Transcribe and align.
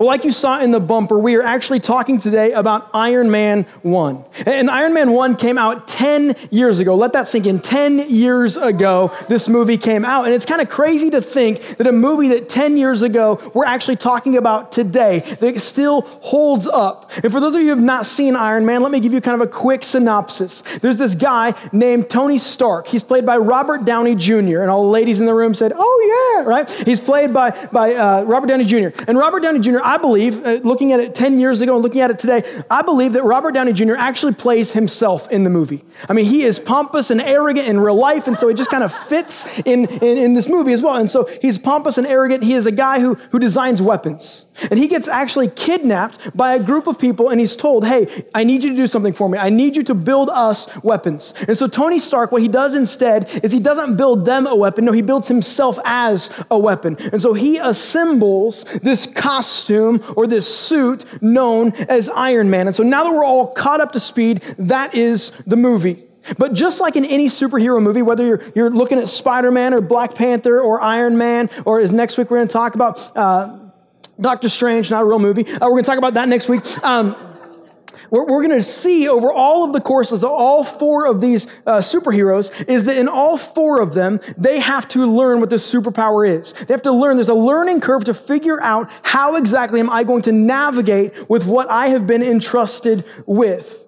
Well, 0.00 0.06
like 0.06 0.22
you 0.22 0.30
saw 0.30 0.60
in 0.60 0.70
the 0.70 0.78
bumper, 0.78 1.18
we 1.18 1.34
are 1.34 1.42
actually 1.42 1.80
talking 1.80 2.20
today 2.20 2.52
about 2.52 2.88
Iron 2.94 3.32
Man 3.32 3.64
1. 3.82 4.24
And 4.46 4.70
Iron 4.70 4.94
Man 4.94 5.10
1 5.10 5.34
came 5.34 5.58
out 5.58 5.88
10 5.88 6.36
years 6.52 6.78
ago. 6.78 6.94
Let 6.94 7.14
that 7.14 7.26
sink 7.26 7.46
in. 7.46 7.58
10 7.58 8.08
years 8.08 8.56
ago, 8.56 9.10
this 9.28 9.48
movie 9.48 9.76
came 9.76 10.04
out. 10.04 10.26
And 10.26 10.34
it's 10.34 10.46
kind 10.46 10.60
of 10.60 10.68
crazy 10.68 11.10
to 11.10 11.20
think 11.20 11.78
that 11.78 11.88
a 11.88 11.90
movie 11.90 12.28
that 12.28 12.48
10 12.48 12.76
years 12.76 13.02
ago 13.02 13.40
we're 13.54 13.64
actually 13.64 13.96
talking 13.96 14.36
about 14.36 14.70
today, 14.70 15.18
that 15.40 15.60
still 15.60 16.02
holds 16.02 16.68
up. 16.68 17.10
And 17.24 17.32
for 17.32 17.40
those 17.40 17.56
of 17.56 17.62
you 17.62 17.70
who 17.70 17.74
have 17.74 17.82
not 17.82 18.06
seen 18.06 18.36
Iron 18.36 18.64
Man, 18.64 18.82
let 18.82 18.92
me 18.92 19.00
give 19.00 19.12
you 19.12 19.20
kind 19.20 19.42
of 19.42 19.48
a 19.48 19.50
quick 19.50 19.82
synopsis. 19.82 20.62
There's 20.80 20.98
this 20.98 21.16
guy 21.16 21.54
named 21.72 22.08
Tony 22.08 22.38
Stark. 22.38 22.86
He's 22.86 23.02
played 23.02 23.26
by 23.26 23.36
Robert 23.38 23.84
Downey 23.84 24.14
Jr. 24.14 24.60
And 24.60 24.70
all 24.70 24.84
the 24.84 24.90
ladies 24.90 25.18
in 25.18 25.26
the 25.26 25.34
room 25.34 25.54
said, 25.54 25.72
oh 25.74 26.36
yeah, 26.38 26.48
right? 26.48 26.70
He's 26.70 27.00
played 27.00 27.34
by, 27.34 27.50
by 27.72 27.96
uh, 27.96 28.22
Robert 28.22 28.46
Downey 28.46 28.64
Jr. 28.64 28.90
And 29.08 29.18
Robert 29.18 29.40
Downey 29.40 29.58
Jr., 29.58 29.87
I 29.88 29.96
believe, 29.96 30.44
uh, 30.44 30.60
looking 30.64 30.92
at 30.92 31.00
it 31.00 31.14
10 31.14 31.40
years 31.40 31.62
ago 31.62 31.76
and 31.76 31.82
looking 31.82 32.02
at 32.02 32.10
it 32.10 32.18
today, 32.18 32.44
I 32.70 32.82
believe 32.82 33.14
that 33.14 33.24
Robert 33.24 33.52
Downey 33.52 33.72
Jr. 33.72 33.94
actually 33.94 34.34
plays 34.34 34.72
himself 34.72 35.26
in 35.30 35.44
the 35.44 35.50
movie. 35.50 35.82
I 36.10 36.12
mean, 36.12 36.26
he 36.26 36.42
is 36.44 36.58
pompous 36.58 37.10
and 37.10 37.22
arrogant 37.22 37.66
in 37.66 37.80
real 37.80 37.94
life, 37.94 38.26
and 38.26 38.38
so 38.38 38.48
he 38.48 38.54
just 38.54 38.68
kind 38.68 38.84
of 38.84 38.92
fits 38.92 39.46
in, 39.64 39.86
in, 39.86 40.18
in 40.18 40.34
this 40.34 40.46
movie 40.46 40.74
as 40.74 40.82
well. 40.82 40.96
And 40.96 41.10
so 41.10 41.24
he's 41.40 41.58
pompous 41.58 41.96
and 41.96 42.06
arrogant. 42.06 42.44
He 42.44 42.52
is 42.52 42.66
a 42.66 42.70
guy 42.70 43.00
who, 43.00 43.14
who 43.14 43.38
designs 43.38 43.80
weapons. 43.80 44.44
And 44.70 44.78
he 44.78 44.88
gets 44.88 45.08
actually 45.08 45.48
kidnapped 45.48 46.36
by 46.36 46.54
a 46.54 46.60
group 46.60 46.86
of 46.86 46.98
people, 46.98 47.28
and 47.28 47.40
he's 47.40 47.56
told, 47.56 47.86
Hey, 47.86 48.26
I 48.34 48.44
need 48.44 48.62
you 48.62 48.70
to 48.70 48.76
do 48.76 48.86
something 48.86 49.12
for 49.12 49.28
me. 49.28 49.38
I 49.38 49.50
need 49.50 49.76
you 49.76 49.82
to 49.84 49.94
build 49.94 50.30
us 50.30 50.68
weapons. 50.82 51.34
And 51.46 51.56
so 51.56 51.66
Tony 51.66 51.98
Stark, 51.98 52.32
what 52.32 52.42
he 52.42 52.48
does 52.48 52.74
instead 52.74 53.28
is 53.42 53.52
he 53.52 53.60
doesn't 53.60 53.96
build 53.96 54.24
them 54.24 54.46
a 54.46 54.54
weapon. 54.54 54.84
No, 54.84 54.92
he 54.92 55.02
builds 55.02 55.28
himself 55.28 55.78
as 55.84 56.30
a 56.50 56.58
weapon. 56.58 56.96
And 57.12 57.20
so 57.20 57.34
he 57.34 57.58
assembles 57.58 58.64
this 58.82 59.06
costume 59.06 60.02
or 60.16 60.26
this 60.26 60.52
suit 60.52 61.04
known 61.22 61.72
as 61.88 62.08
Iron 62.08 62.50
Man. 62.50 62.66
And 62.66 62.76
so 62.76 62.82
now 62.82 63.04
that 63.04 63.12
we're 63.12 63.24
all 63.24 63.48
caught 63.52 63.80
up 63.80 63.92
to 63.92 64.00
speed, 64.00 64.42
that 64.58 64.94
is 64.94 65.32
the 65.46 65.56
movie. 65.56 66.04
But 66.36 66.52
just 66.52 66.80
like 66.80 66.96
in 66.96 67.04
any 67.04 67.28
superhero 67.28 67.82
movie, 67.82 68.02
whether 68.02 68.24
you're, 68.24 68.42
you're 68.54 68.70
looking 68.70 68.98
at 68.98 69.08
Spider 69.08 69.50
Man 69.50 69.72
or 69.72 69.80
Black 69.80 70.14
Panther 70.14 70.60
or 70.60 70.80
Iron 70.80 71.16
Man, 71.16 71.48
or 71.64 71.80
as 71.80 71.92
next 71.92 72.18
week 72.18 72.30
we're 72.30 72.38
going 72.38 72.48
to 72.48 72.52
talk 72.52 72.74
about 72.74 73.16
uh, 73.16 73.67
Doctor 74.20 74.48
Strange, 74.48 74.90
not 74.90 75.02
a 75.02 75.04
real 75.04 75.18
movie. 75.18 75.46
Uh, 75.46 75.58
we're 75.62 75.70
going 75.70 75.84
to 75.84 75.88
talk 75.88 75.98
about 75.98 76.14
that 76.14 76.28
next 76.28 76.48
week. 76.48 76.62
Um, 76.82 77.16
we're, 78.10 78.24
we're 78.24 78.42
going 78.42 78.56
to 78.56 78.62
see 78.62 79.08
over 79.08 79.32
all 79.32 79.64
of 79.64 79.72
the 79.72 79.80
courses 79.80 80.24
all 80.24 80.64
four 80.64 81.06
of 81.06 81.20
these 81.20 81.46
uh, 81.66 81.78
superheroes 81.78 82.50
is 82.68 82.84
that 82.84 82.96
in 82.96 83.08
all 83.08 83.36
four 83.36 83.80
of 83.80 83.94
them, 83.94 84.20
they 84.36 84.60
have 84.60 84.88
to 84.88 85.06
learn 85.06 85.40
what 85.40 85.50
the 85.50 85.56
superpower 85.56 86.28
is. 86.28 86.52
They 86.52 86.74
have 86.74 86.82
to 86.82 86.92
learn. 86.92 87.16
There's 87.16 87.28
a 87.28 87.34
learning 87.34 87.80
curve 87.80 88.04
to 88.04 88.14
figure 88.14 88.60
out 88.60 88.90
how 89.02 89.36
exactly 89.36 89.80
am 89.80 89.90
I 89.90 90.04
going 90.04 90.22
to 90.22 90.32
navigate 90.32 91.28
with 91.28 91.44
what 91.44 91.70
I 91.70 91.88
have 91.88 92.06
been 92.06 92.22
entrusted 92.22 93.04
with. 93.26 93.87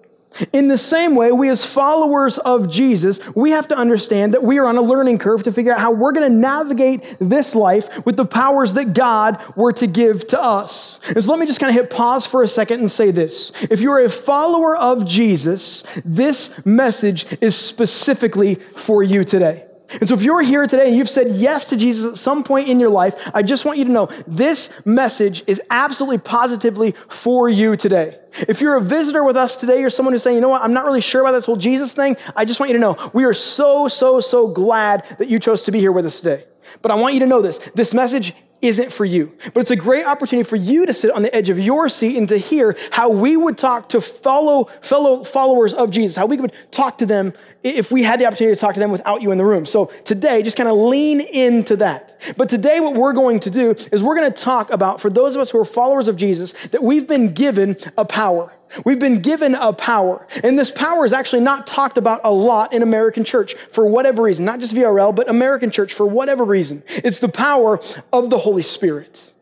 In 0.53 0.67
the 0.67 0.77
same 0.77 1.15
way, 1.15 1.31
we 1.31 1.49
as 1.49 1.65
followers 1.65 2.37
of 2.39 2.69
Jesus, 2.69 3.19
we 3.35 3.51
have 3.51 3.67
to 3.67 3.77
understand 3.77 4.33
that 4.33 4.43
we 4.43 4.59
are 4.59 4.65
on 4.65 4.77
a 4.77 4.81
learning 4.81 5.17
curve 5.17 5.43
to 5.43 5.51
figure 5.51 5.73
out 5.73 5.79
how 5.79 5.91
we're 5.91 6.13
going 6.13 6.29
to 6.29 6.37
navigate 6.37 7.17
this 7.19 7.53
life 7.53 8.05
with 8.05 8.15
the 8.15 8.25
powers 8.25 8.73
that 8.73 8.93
God 8.93 9.43
were 9.55 9.73
to 9.73 9.87
give 9.87 10.27
to 10.27 10.41
us. 10.41 10.99
And 11.07 11.23
so 11.23 11.31
let 11.31 11.39
me 11.39 11.45
just 11.45 11.59
kind 11.59 11.69
of 11.69 11.75
hit 11.75 11.89
pause 11.89 12.25
for 12.25 12.43
a 12.43 12.47
second 12.47 12.79
and 12.79 12.89
say 12.89 13.11
this. 13.11 13.51
If 13.69 13.81
you're 13.81 14.03
a 14.03 14.09
follower 14.09 14.75
of 14.75 15.05
Jesus, 15.05 15.83
this 16.05 16.51
message 16.65 17.25
is 17.41 17.55
specifically 17.55 18.55
for 18.75 19.03
you 19.03 19.23
today. 19.23 19.65
And 19.99 20.07
so 20.07 20.15
if 20.15 20.21
you're 20.21 20.41
here 20.41 20.65
today 20.67 20.87
and 20.87 20.97
you've 20.97 21.09
said 21.09 21.31
yes 21.31 21.67
to 21.67 21.77
Jesus 21.77 22.05
at 22.05 22.17
some 22.17 22.43
point 22.43 22.69
in 22.69 22.79
your 22.79 22.89
life, 22.89 23.15
I 23.33 23.43
just 23.43 23.65
want 23.65 23.77
you 23.77 23.85
to 23.85 23.91
know 23.91 24.09
this 24.27 24.69
message 24.85 25.43
is 25.47 25.61
absolutely 25.69 26.19
positively 26.19 26.95
for 27.09 27.49
you 27.49 27.75
today. 27.75 28.17
If 28.47 28.61
you're 28.61 28.77
a 28.77 28.81
visitor 28.81 29.23
with 29.23 29.35
us 29.35 29.57
today, 29.57 29.81
you're 29.81 29.89
someone 29.89 30.13
who's 30.13 30.23
saying, 30.23 30.35
you 30.35 30.41
know 30.41 30.49
what, 30.49 30.61
I'm 30.61 30.73
not 30.73 30.85
really 30.85 31.01
sure 31.01 31.21
about 31.21 31.33
this 31.33 31.45
whole 31.45 31.57
Jesus 31.57 31.91
thing. 31.91 32.15
I 32.35 32.45
just 32.45 32.59
want 32.59 32.69
you 32.69 32.77
to 32.77 32.81
know 32.81 32.95
we 33.13 33.25
are 33.25 33.33
so, 33.33 33.87
so, 33.87 34.21
so 34.21 34.47
glad 34.47 35.05
that 35.19 35.27
you 35.27 35.39
chose 35.39 35.63
to 35.63 35.71
be 35.71 35.79
here 35.79 35.91
with 35.91 36.05
us 36.05 36.19
today. 36.21 36.45
But 36.81 36.91
I 36.91 36.95
want 36.95 37.13
you 37.13 37.19
to 37.21 37.25
know 37.25 37.41
this. 37.41 37.57
This 37.75 37.93
message 37.93 38.33
isn't 38.61 38.93
for 38.93 39.05
you. 39.05 39.35
But 39.53 39.61
it's 39.61 39.71
a 39.71 39.75
great 39.75 40.05
opportunity 40.05 40.47
for 40.47 40.55
you 40.55 40.85
to 40.85 40.93
sit 40.93 41.11
on 41.11 41.23
the 41.23 41.35
edge 41.35 41.49
of 41.49 41.59
your 41.59 41.89
seat 41.89 42.15
and 42.15 42.29
to 42.29 42.37
hear 42.37 42.77
how 42.91 43.09
we 43.09 43.35
would 43.35 43.57
talk 43.57 43.89
to 43.89 44.01
follow, 44.01 44.65
fellow 44.81 45.23
followers 45.23 45.73
of 45.73 45.89
Jesus, 45.89 46.15
how 46.15 46.27
we 46.27 46.37
would 46.37 46.53
talk 46.69 46.97
to 46.99 47.05
them 47.05 47.33
if 47.63 47.91
we 47.91 48.03
had 48.03 48.19
the 48.19 48.25
opportunity 48.25 48.55
to 48.55 48.59
talk 48.59 48.73
to 48.73 48.79
them 48.79 48.91
without 48.91 49.21
you 49.21 49.31
in 49.31 49.37
the 49.37 49.45
room. 49.45 49.65
So 49.65 49.85
today, 50.03 50.41
just 50.41 50.57
kind 50.57 50.69
of 50.69 50.77
lean 50.77 51.21
into 51.21 51.75
that. 51.77 52.19
But 52.37 52.49
today, 52.49 52.79
what 52.79 52.95
we're 52.95 53.13
going 53.13 53.39
to 53.41 53.49
do 53.49 53.71
is 53.91 54.03
we're 54.03 54.15
going 54.15 54.31
to 54.31 54.41
talk 54.41 54.71
about, 54.71 55.01
for 55.01 55.09
those 55.09 55.35
of 55.35 55.41
us 55.41 55.49
who 55.49 55.59
are 55.59 55.65
followers 55.65 56.07
of 56.07 56.15
Jesus, 56.15 56.53
that 56.71 56.83
we've 56.83 57.07
been 57.07 57.33
given 57.33 57.77
a 57.97 58.05
power. 58.05 58.53
We've 58.85 58.99
been 58.99 59.21
given 59.21 59.55
a 59.55 59.73
power. 59.73 60.25
And 60.43 60.57
this 60.57 60.71
power 60.71 61.05
is 61.05 61.13
actually 61.13 61.41
not 61.41 61.67
talked 61.67 61.97
about 61.97 62.21
a 62.23 62.31
lot 62.31 62.73
in 62.73 62.81
American 62.81 63.23
church 63.23 63.55
for 63.71 63.85
whatever 63.85 64.23
reason, 64.23 64.45
not 64.45 64.59
just 64.59 64.73
VRL, 64.73 65.13
but 65.15 65.29
American 65.29 65.71
church 65.71 65.93
for 65.93 66.05
whatever 66.05 66.43
reason. 66.43 66.83
It's 66.87 67.19
the 67.19 67.29
power 67.29 67.79
of 68.13 68.29
the 68.29 68.37
Holy 68.39 68.63
Spirit. 68.63 69.33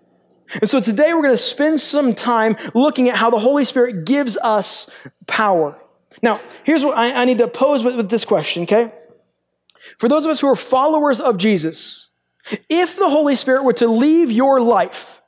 And 0.62 0.70
so 0.70 0.82
today 0.82 1.14
we're 1.14 1.22
going 1.22 1.36
to 1.36 1.38
spend 1.38 1.80
some 1.80 2.16
time 2.16 2.58
looking 2.74 3.08
at 3.08 3.16
how 3.16 3.30
the 3.30 3.40
Holy 3.40 3.66
Spirit 3.66 4.06
gives 4.06 4.36
us 4.38 4.90
power. 5.28 5.78
Now, 6.22 6.42
here's 6.64 6.84
what 6.84 6.98
I, 6.98 7.12
I 7.12 7.26
need 7.26 7.38
to 7.38 7.48
pose 7.48 7.84
with, 7.84 7.96
with 7.96 8.10
this 8.10 8.26
question, 8.26 8.64
okay? 8.64 8.92
For 9.98 10.10
those 10.10 10.26
of 10.26 10.32
us 10.32 10.40
who 10.40 10.48
are 10.48 10.56
followers 10.56 11.20
of 11.20 11.38
Jesus, 11.38 12.10
if 12.68 12.96
the 12.96 13.10
Holy 13.10 13.36
Spirit 13.36 13.64
were 13.64 13.74
to 13.74 13.88
leave 13.88 14.32
your 14.32 14.60
life, 14.60 15.22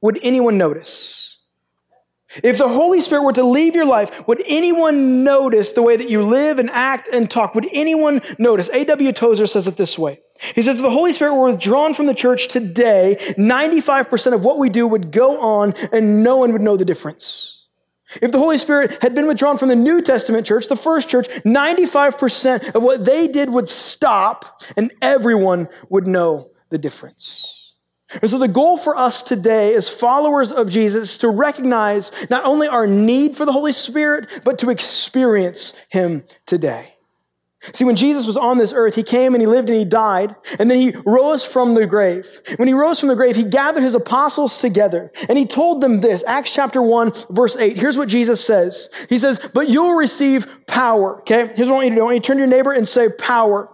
would 0.00 0.18
anyone 0.22 0.58
notice? 0.58 1.38
If 2.42 2.58
the 2.58 2.68
Holy 2.68 3.00
Spirit 3.00 3.22
were 3.22 3.32
to 3.34 3.44
leave 3.44 3.76
your 3.76 3.84
life, 3.84 4.26
would 4.26 4.42
anyone 4.46 5.22
notice 5.22 5.72
the 5.72 5.82
way 5.82 5.96
that 5.96 6.10
you 6.10 6.22
live 6.22 6.58
and 6.58 6.68
act 6.70 7.08
and 7.12 7.30
talk? 7.30 7.54
Would 7.54 7.68
anyone 7.72 8.20
notice? 8.38 8.68
A.W. 8.72 9.12
Tozer 9.12 9.46
says 9.46 9.66
it 9.66 9.76
this 9.76 9.98
way. 9.98 10.20
He 10.54 10.62
says, 10.62 10.76
if 10.76 10.82
the 10.82 10.90
Holy 10.90 11.12
Spirit 11.12 11.34
were 11.34 11.46
withdrawn 11.46 11.94
from 11.94 12.06
the 12.06 12.14
church 12.14 12.48
today, 12.48 13.16
95% 13.38 14.34
of 14.34 14.44
what 14.44 14.58
we 14.58 14.68
do 14.68 14.86
would 14.86 15.12
go 15.12 15.40
on 15.40 15.74
and 15.92 16.24
no 16.24 16.38
one 16.38 16.52
would 16.52 16.60
know 16.60 16.76
the 16.76 16.84
difference. 16.84 17.53
If 18.20 18.32
the 18.32 18.38
Holy 18.38 18.58
Spirit 18.58 19.02
had 19.02 19.14
been 19.14 19.26
withdrawn 19.26 19.58
from 19.58 19.68
the 19.68 19.76
New 19.76 20.02
Testament 20.02 20.46
church, 20.46 20.68
the 20.68 20.76
first 20.76 21.08
church, 21.08 21.28
95% 21.44 22.74
of 22.74 22.82
what 22.82 23.04
they 23.04 23.28
did 23.28 23.50
would 23.50 23.68
stop 23.68 24.62
and 24.76 24.92
everyone 25.00 25.68
would 25.88 26.06
know 26.06 26.50
the 26.70 26.78
difference. 26.78 27.74
And 28.20 28.30
so 28.30 28.38
the 28.38 28.48
goal 28.48 28.76
for 28.76 28.96
us 28.96 29.22
today 29.22 29.74
as 29.74 29.88
followers 29.88 30.52
of 30.52 30.68
Jesus 30.68 31.12
is 31.12 31.18
to 31.18 31.28
recognize 31.28 32.12
not 32.30 32.44
only 32.44 32.68
our 32.68 32.86
need 32.86 33.36
for 33.36 33.44
the 33.44 33.52
Holy 33.52 33.72
Spirit, 33.72 34.42
but 34.44 34.58
to 34.60 34.70
experience 34.70 35.72
Him 35.88 36.24
today. 36.46 36.93
See, 37.72 37.84
when 37.84 37.96
Jesus 37.96 38.26
was 38.26 38.36
on 38.36 38.58
this 38.58 38.72
earth, 38.72 38.94
he 38.94 39.02
came 39.02 39.34
and 39.34 39.40
he 39.40 39.46
lived 39.46 39.68
and 39.68 39.78
he 39.78 39.84
died, 39.84 40.34
and 40.58 40.70
then 40.70 40.80
he 40.80 40.94
rose 41.06 41.44
from 41.44 41.74
the 41.74 41.86
grave. 41.86 42.28
When 42.56 42.68
he 42.68 42.74
rose 42.74 43.00
from 43.00 43.08
the 43.08 43.14
grave, 43.14 43.36
he 43.36 43.44
gathered 43.44 43.82
his 43.82 43.94
apostles 43.94 44.58
together 44.58 45.10
and 45.28 45.38
he 45.38 45.46
told 45.46 45.80
them 45.80 46.00
this 46.00 46.24
Acts 46.26 46.50
chapter 46.50 46.82
1, 46.82 47.12
verse 47.30 47.56
8. 47.56 47.76
Here's 47.76 47.96
what 47.96 48.08
Jesus 48.08 48.44
says 48.44 48.88
He 49.08 49.18
says, 49.18 49.40
But 49.52 49.68
you'll 49.68 49.94
receive 49.94 50.66
power. 50.66 51.20
Okay? 51.20 51.50
Here's 51.54 51.68
what 51.68 51.76
I 51.76 51.84
want 51.84 51.84
you 51.86 51.90
to 51.90 51.96
do 51.96 52.00
I 52.02 52.04
want 52.04 52.14
you 52.16 52.20
to 52.20 52.26
turn 52.26 52.36
to 52.36 52.40
your 52.42 52.50
neighbor 52.50 52.72
and 52.72 52.88
say, 52.88 53.08
Power. 53.08 53.68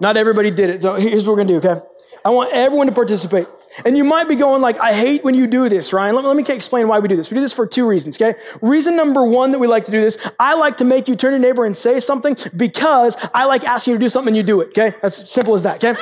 Not 0.00 0.16
everybody 0.16 0.50
did 0.50 0.70
it. 0.70 0.82
So 0.82 0.94
here's 0.94 1.24
what 1.24 1.32
we're 1.32 1.44
going 1.44 1.48
to 1.48 1.60
do, 1.60 1.68
okay? 1.68 1.80
I 2.24 2.30
want 2.30 2.52
everyone 2.52 2.86
to 2.86 2.92
participate. 2.92 3.48
And 3.84 3.96
you 3.96 4.04
might 4.04 4.28
be 4.28 4.36
going 4.36 4.62
like, 4.62 4.80
I 4.80 4.92
hate 4.92 5.24
when 5.24 5.34
you 5.34 5.46
do 5.46 5.68
this, 5.68 5.92
Ryan. 5.92 6.14
Let 6.14 6.22
me, 6.22 6.28
let 6.28 6.36
me 6.36 6.54
explain 6.54 6.88
why 6.88 6.98
we 6.98 7.08
do 7.08 7.16
this. 7.16 7.30
We 7.30 7.36
do 7.36 7.40
this 7.40 7.52
for 7.52 7.66
two 7.66 7.86
reasons, 7.86 8.16
okay? 8.16 8.38
Reason 8.60 8.96
number 8.96 9.24
one 9.24 9.52
that 9.52 9.58
we 9.58 9.66
like 9.66 9.84
to 9.86 9.90
do 9.90 10.00
this, 10.00 10.18
I 10.38 10.54
like 10.54 10.76
to 10.78 10.84
make 10.84 11.08
you 11.08 11.16
turn 11.16 11.32
to 11.32 11.38
your 11.38 11.46
neighbor 11.46 11.64
and 11.64 11.76
say 11.76 12.00
something 12.00 12.36
because 12.56 13.16
I 13.34 13.44
like 13.44 13.64
asking 13.64 13.92
you 13.92 13.98
to 13.98 14.04
do 14.04 14.08
something 14.08 14.30
and 14.30 14.36
you 14.36 14.42
do 14.42 14.60
it, 14.60 14.68
okay? 14.68 14.94
That's 15.02 15.30
simple 15.30 15.54
as 15.54 15.62
that, 15.62 15.84
okay? 15.84 16.00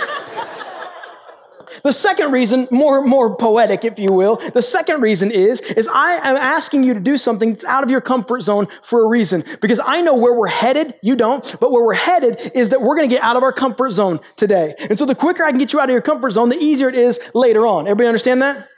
The 1.82 1.92
second 1.92 2.32
reason, 2.32 2.68
more, 2.70 3.02
more 3.02 3.36
poetic, 3.36 3.84
if 3.84 3.98
you 3.98 4.12
will, 4.12 4.36
the 4.36 4.62
second 4.62 5.00
reason 5.00 5.30
is, 5.30 5.60
is 5.60 5.88
I 5.88 6.14
am 6.16 6.36
asking 6.36 6.84
you 6.84 6.94
to 6.94 7.00
do 7.00 7.18
something 7.18 7.52
that's 7.54 7.64
out 7.64 7.84
of 7.84 7.90
your 7.90 8.00
comfort 8.00 8.42
zone 8.42 8.68
for 8.82 9.04
a 9.04 9.08
reason. 9.08 9.44
Because 9.60 9.80
I 9.84 10.00
know 10.02 10.14
where 10.14 10.34
we're 10.34 10.46
headed, 10.46 10.94
you 11.02 11.16
don't, 11.16 11.56
but 11.60 11.72
where 11.72 11.84
we're 11.84 11.94
headed 11.94 12.52
is 12.54 12.70
that 12.70 12.82
we're 12.82 12.96
gonna 12.96 13.08
get 13.08 13.22
out 13.22 13.36
of 13.36 13.42
our 13.42 13.52
comfort 13.52 13.90
zone 13.90 14.20
today. 14.36 14.74
And 14.78 14.98
so 14.98 15.04
the 15.04 15.14
quicker 15.14 15.44
I 15.44 15.50
can 15.50 15.58
get 15.58 15.72
you 15.72 15.80
out 15.80 15.88
of 15.88 15.92
your 15.92 16.02
comfort 16.02 16.30
zone, 16.30 16.48
the 16.48 16.58
easier 16.58 16.88
it 16.88 16.94
is 16.94 17.20
later 17.34 17.66
on. 17.66 17.86
Everybody 17.86 18.08
understand 18.08 18.42
that? 18.42 18.68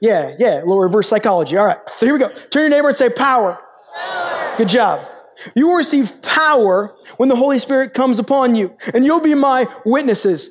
Yeah, 0.00 0.36
yeah, 0.38 0.58
a 0.58 0.60
little 0.60 0.80
reverse 0.80 1.08
psychology. 1.08 1.56
All 1.56 1.66
right, 1.66 1.78
so 1.96 2.06
here 2.06 2.12
we 2.12 2.20
go. 2.20 2.28
Turn 2.28 2.62
your 2.62 2.68
neighbor 2.68 2.88
and 2.88 2.96
say, 2.96 3.10
power. 3.10 3.58
power. 3.96 4.54
Good 4.56 4.68
job. 4.68 5.06
You 5.54 5.68
will 5.68 5.74
receive 5.74 6.20
power 6.22 6.94
when 7.16 7.28
the 7.28 7.36
Holy 7.36 7.58
Spirit 7.58 7.94
comes 7.94 8.18
upon 8.18 8.54
you, 8.54 8.76
and 8.92 9.04
you'll 9.04 9.20
be 9.20 9.34
my 9.34 9.66
witnesses 9.84 10.50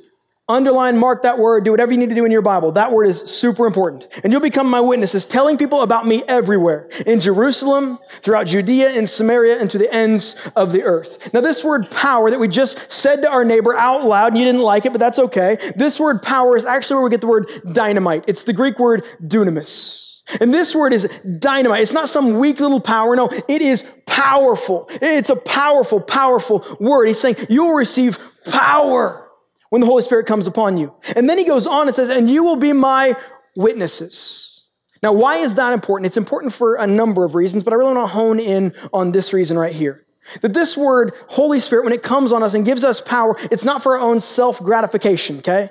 Underline, 0.50 0.98
mark 0.98 1.24
that 1.24 1.38
word, 1.38 1.66
do 1.66 1.72
whatever 1.72 1.92
you 1.92 1.98
need 1.98 2.08
to 2.08 2.16
do 2.16 2.24
in 2.24 2.32
your 2.32 2.42
Bible. 2.42 2.72
That 2.72 2.94
word 2.94 3.06
is 3.06 3.20
super 3.20 3.68
important. 3.68 4.08
And 4.24 4.32
you'll 4.32 4.42
become 4.42 4.70
my 4.70 4.80
witnesses, 4.80 5.26
telling 5.26 5.58
people 5.58 5.82
about 5.82 6.08
me 6.08 6.24
everywhere 6.26 6.88
in 7.06 7.20
Jerusalem, 7.20 8.00
throughout 8.22 8.48
Judea, 8.48 8.92
in 8.92 9.08
Samaria, 9.08 9.60
and 9.60 9.70
to 9.70 9.78
the 9.78 9.94
ends 9.94 10.38
of 10.56 10.72
the 10.72 10.84
earth. 10.84 11.34
Now, 11.34 11.42
this 11.42 11.66
word 11.66 11.92
power 11.92 12.32
that 12.32 12.40
we 12.40 12.48
just 12.48 12.90
said 12.90 13.22
to 13.24 13.30
our 13.30 13.44
neighbor 13.44 13.76
out 13.76 14.06
loud, 14.06 14.28
and 14.28 14.38
you 14.38 14.46
didn't 14.46 14.62
like 14.62 14.86
it, 14.86 14.94
but 14.94 15.00
that's 15.00 15.20
okay. 15.20 15.58
This 15.76 16.00
word 16.00 16.24
power 16.24 16.56
is 16.56 16.64
actually 16.64 16.96
where 16.96 17.04
we 17.04 17.10
get 17.10 17.20
the 17.20 17.28
word 17.28 17.50
dynamite. 17.74 18.24
It's 18.28 18.44
the 18.44 18.54
Greek 18.54 18.80
word 18.80 19.04
dunamis. 19.22 20.22
And 20.40 20.54
this 20.54 20.74
word 20.74 20.94
is 20.94 21.10
dynamite. 21.40 21.82
It's 21.82 21.92
not 21.92 22.08
some 22.08 22.40
weak 22.40 22.62
little 22.62 22.80
power. 22.80 23.18
No, 23.18 23.30
it 23.50 23.62
is 23.62 23.84
powerful. 24.06 24.88
It's 25.02 25.30
a 25.30 25.36
powerful, 25.36 26.00
powerful 26.00 26.66
word. 26.80 27.08
He's 27.08 27.20
saying 27.20 27.36
you 27.50 27.66
will 27.66 27.74
receive 27.74 28.18
power 28.46 29.27
when 29.70 29.82
the 29.82 29.88
Holy 29.88 30.04
Spirit 30.04 30.26
comes 30.26 30.48
upon 30.48 30.78
you. 30.78 30.94
And 31.16 31.30
then 31.30 31.38
he 31.38 31.44
goes 31.44 31.68
on 31.68 31.88
and 31.88 31.96
says, 31.96 32.10
and 32.10 32.30
you 32.30 32.44
will 32.44 32.56
be 32.56 32.74
my 32.74 33.16
witnesses. 33.56 34.66
Now, 35.04 35.14
why 35.14 35.38
is 35.38 35.56
that 35.56 35.74
important? 35.74 36.08
It's 36.08 36.18
important 36.18 36.54
for 36.54 36.76
a 36.76 36.88
number 36.88 37.24
of 37.24 37.36
reasons, 37.36 37.64
but 37.64 37.74
I 37.74 37.76
really 37.76 37.94
want 37.94 38.10
to 38.10 38.14
hone 38.14 38.40
in 38.40 38.74
on 38.94 39.12
this 39.12 39.34
reason 39.34 39.58
right 39.58 39.74
here. 39.74 40.06
That 40.42 40.54
this 40.54 40.76
word, 40.76 41.14
Holy 41.30 41.60
Spirit, 41.60 41.86
when 41.86 41.94
it 41.94 42.04
comes 42.04 42.32
on 42.32 42.44
us 42.44 42.54
and 42.54 42.66
gives 42.66 42.84
us 42.84 43.00
power, 43.00 43.38
it's 43.52 43.64
not 43.64 43.84
for 43.84 43.98
our 43.98 44.02
own 44.02 44.20
self 44.20 44.62
gratification, 44.62 45.40
okay? 45.40 45.70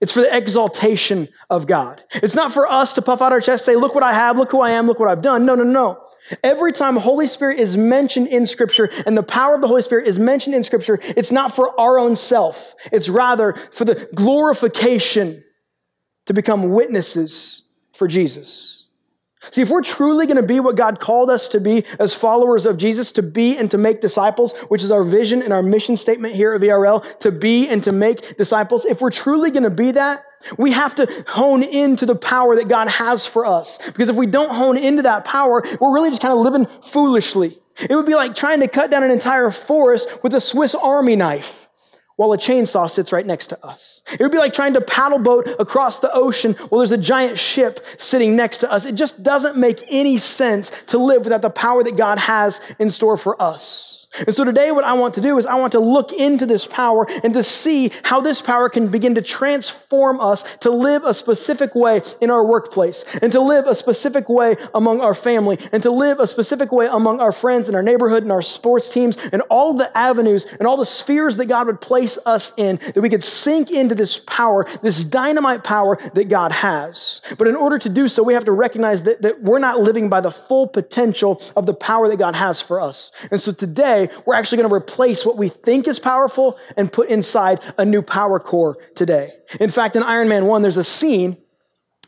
It's 0.00 0.12
for 0.12 0.20
the 0.20 0.36
exaltation 0.36 1.28
of 1.48 1.66
God. 1.66 2.02
It's 2.14 2.34
not 2.34 2.52
for 2.52 2.70
us 2.70 2.92
to 2.94 3.02
puff 3.02 3.22
out 3.22 3.32
our 3.32 3.40
chest, 3.40 3.64
say, 3.64 3.76
look 3.76 3.94
what 3.94 4.04
I 4.04 4.12
have, 4.12 4.36
look 4.36 4.50
who 4.50 4.60
I 4.60 4.72
am, 4.72 4.86
look 4.86 4.98
what 4.98 5.08
I've 5.08 5.22
done. 5.22 5.46
No, 5.46 5.54
no, 5.54 5.62
no. 5.62 6.02
Every 6.42 6.72
time 6.72 6.96
Holy 6.96 7.26
Spirit 7.26 7.58
is 7.58 7.76
mentioned 7.76 8.28
in 8.28 8.46
Scripture 8.46 8.88
and 9.06 9.16
the 9.16 9.22
power 9.22 9.54
of 9.54 9.60
the 9.60 9.68
Holy 9.68 9.82
Spirit 9.82 10.06
is 10.06 10.18
mentioned 10.18 10.54
in 10.54 10.62
Scripture, 10.62 10.98
it's 11.02 11.32
not 11.32 11.54
for 11.54 11.78
our 11.80 11.98
own 11.98 12.16
self. 12.16 12.74
It's 12.92 13.08
rather 13.08 13.54
for 13.72 13.84
the 13.84 14.08
glorification 14.14 15.42
to 16.26 16.34
become 16.34 16.70
witnesses 16.70 17.64
for 17.92 18.06
Jesus. 18.06 18.82
See, 19.50 19.60
if 19.60 19.70
we're 19.70 19.82
truly 19.82 20.26
going 20.26 20.36
to 20.36 20.42
be 20.44 20.60
what 20.60 20.76
God 20.76 21.00
called 21.00 21.28
us 21.28 21.48
to 21.48 21.58
be 21.58 21.84
as 21.98 22.14
followers 22.14 22.64
of 22.64 22.76
Jesus, 22.76 23.10
to 23.12 23.22
be 23.22 23.56
and 23.56 23.68
to 23.72 23.78
make 23.78 24.00
disciples, 24.00 24.52
which 24.68 24.84
is 24.84 24.92
our 24.92 25.02
vision 25.02 25.42
and 25.42 25.52
our 25.52 25.62
mission 25.62 25.96
statement 25.96 26.36
here 26.36 26.54
at 26.54 26.60
VRL, 26.60 27.18
to 27.18 27.32
be 27.32 27.68
and 27.68 27.82
to 27.82 27.90
make 27.90 28.36
disciples, 28.36 28.84
if 28.84 29.00
we're 29.00 29.10
truly 29.10 29.50
going 29.50 29.64
to 29.64 29.70
be 29.70 29.90
that, 29.90 30.24
we 30.58 30.72
have 30.72 30.94
to 30.96 31.24
hone 31.28 31.62
into 31.62 32.06
the 32.06 32.14
power 32.14 32.56
that 32.56 32.68
God 32.68 32.88
has 32.88 33.26
for 33.26 33.44
us. 33.44 33.78
Because 33.86 34.08
if 34.08 34.16
we 34.16 34.26
don't 34.26 34.54
hone 34.54 34.76
into 34.76 35.02
that 35.02 35.24
power, 35.24 35.62
we're 35.80 35.92
really 35.92 36.10
just 36.10 36.22
kind 36.22 36.32
of 36.32 36.40
living 36.40 36.66
foolishly. 36.84 37.58
It 37.78 37.94
would 37.94 38.06
be 38.06 38.14
like 38.14 38.34
trying 38.34 38.60
to 38.60 38.68
cut 38.68 38.90
down 38.90 39.02
an 39.02 39.10
entire 39.10 39.50
forest 39.50 40.08
with 40.22 40.34
a 40.34 40.40
Swiss 40.40 40.74
army 40.74 41.16
knife 41.16 41.62
while 42.16 42.32
a 42.32 42.38
chainsaw 42.38 42.90
sits 42.90 43.12
right 43.12 43.26
next 43.26 43.48
to 43.48 43.66
us. 43.66 44.02
It 44.12 44.20
would 44.20 44.32
be 44.32 44.38
like 44.38 44.52
trying 44.52 44.74
to 44.74 44.80
paddle 44.80 45.18
boat 45.18 45.48
across 45.58 45.98
the 45.98 46.12
ocean 46.12 46.54
while 46.68 46.80
there's 46.80 46.92
a 46.92 46.98
giant 46.98 47.38
ship 47.38 47.84
sitting 47.98 48.36
next 48.36 48.58
to 48.58 48.70
us. 48.70 48.84
It 48.84 48.94
just 48.94 49.22
doesn't 49.22 49.56
make 49.56 49.82
any 49.88 50.18
sense 50.18 50.70
to 50.86 50.98
live 50.98 51.24
without 51.24 51.42
the 51.42 51.50
power 51.50 51.82
that 51.82 51.96
God 51.96 52.18
has 52.18 52.60
in 52.78 52.90
store 52.90 53.16
for 53.16 53.40
us. 53.40 54.01
And 54.26 54.34
so 54.34 54.44
today, 54.44 54.72
what 54.72 54.84
I 54.84 54.92
want 54.92 55.14
to 55.14 55.20
do 55.20 55.38
is 55.38 55.46
I 55.46 55.54
want 55.54 55.72
to 55.72 55.80
look 55.80 56.12
into 56.12 56.44
this 56.44 56.66
power 56.66 57.06
and 57.24 57.32
to 57.34 57.42
see 57.42 57.90
how 58.02 58.20
this 58.20 58.42
power 58.42 58.68
can 58.68 58.88
begin 58.88 59.14
to 59.14 59.22
transform 59.22 60.20
us 60.20 60.44
to 60.60 60.70
live 60.70 61.04
a 61.04 61.14
specific 61.14 61.74
way 61.74 62.02
in 62.20 62.30
our 62.30 62.44
workplace 62.44 63.04
and 63.22 63.32
to 63.32 63.40
live 63.40 63.66
a 63.66 63.74
specific 63.74 64.28
way 64.28 64.56
among 64.74 65.00
our 65.00 65.14
family 65.14 65.58
and 65.72 65.82
to 65.82 65.90
live 65.90 66.20
a 66.20 66.26
specific 66.26 66.72
way 66.72 66.86
among 66.90 67.20
our 67.20 67.32
friends 67.32 67.68
in 67.68 67.74
our 67.74 67.82
neighborhood 67.82 68.22
and 68.22 68.32
our 68.32 68.42
sports 68.42 68.92
teams 68.92 69.16
and 69.32 69.40
all 69.48 69.72
the 69.72 69.96
avenues 69.96 70.46
and 70.58 70.66
all 70.66 70.76
the 70.76 70.86
spheres 70.86 71.36
that 71.38 71.46
God 71.46 71.66
would 71.66 71.80
place 71.80 72.18
us 72.26 72.52
in, 72.56 72.76
that 72.94 73.00
we 73.00 73.08
could 73.08 73.24
sink 73.24 73.70
into 73.70 73.94
this 73.94 74.18
power, 74.18 74.66
this 74.82 75.04
dynamite 75.04 75.64
power 75.64 75.98
that 76.14 76.28
God 76.28 76.52
has. 76.52 77.22
But 77.38 77.48
in 77.48 77.56
order 77.56 77.78
to 77.78 77.88
do 77.88 78.08
so, 78.08 78.22
we 78.22 78.34
have 78.34 78.44
to 78.44 78.52
recognize 78.52 79.04
that, 79.04 79.22
that 79.22 79.42
we're 79.42 79.58
not 79.58 79.80
living 79.80 80.08
by 80.08 80.20
the 80.20 80.30
full 80.30 80.66
potential 80.66 81.42
of 81.56 81.64
the 81.64 81.74
power 81.74 82.08
that 82.08 82.18
God 82.18 82.34
has 82.34 82.60
for 82.60 82.80
us. 82.80 83.10
And 83.30 83.40
so 83.40 83.52
today, 83.52 84.01
we're 84.26 84.34
actually 84.34 84.58
going 84.58 84.68
to 84.68 84.74
replace 84.74 85.24
what 85.24 85.36
we 85.36 85.48
think 85.48 85.88
is 85.88 85.98
powerful 85.98 86.58
and 86.76 86.92
put 86.92 87.08
inside 87.08 87.60
a 87.78 87.84
new 87.84 88.02
power 88.02 88.38
core 88.38 88.76
today. 88.94 89.32
In 89.60 89.70
fact, 89.70 89.96
in 89.96 90.02
Iron 90.02 90.28
Man 90.28 90.46
1, 90.46 90.62
there's 90.62 90.76
a 90.76 90.84
scene 90.84 91.36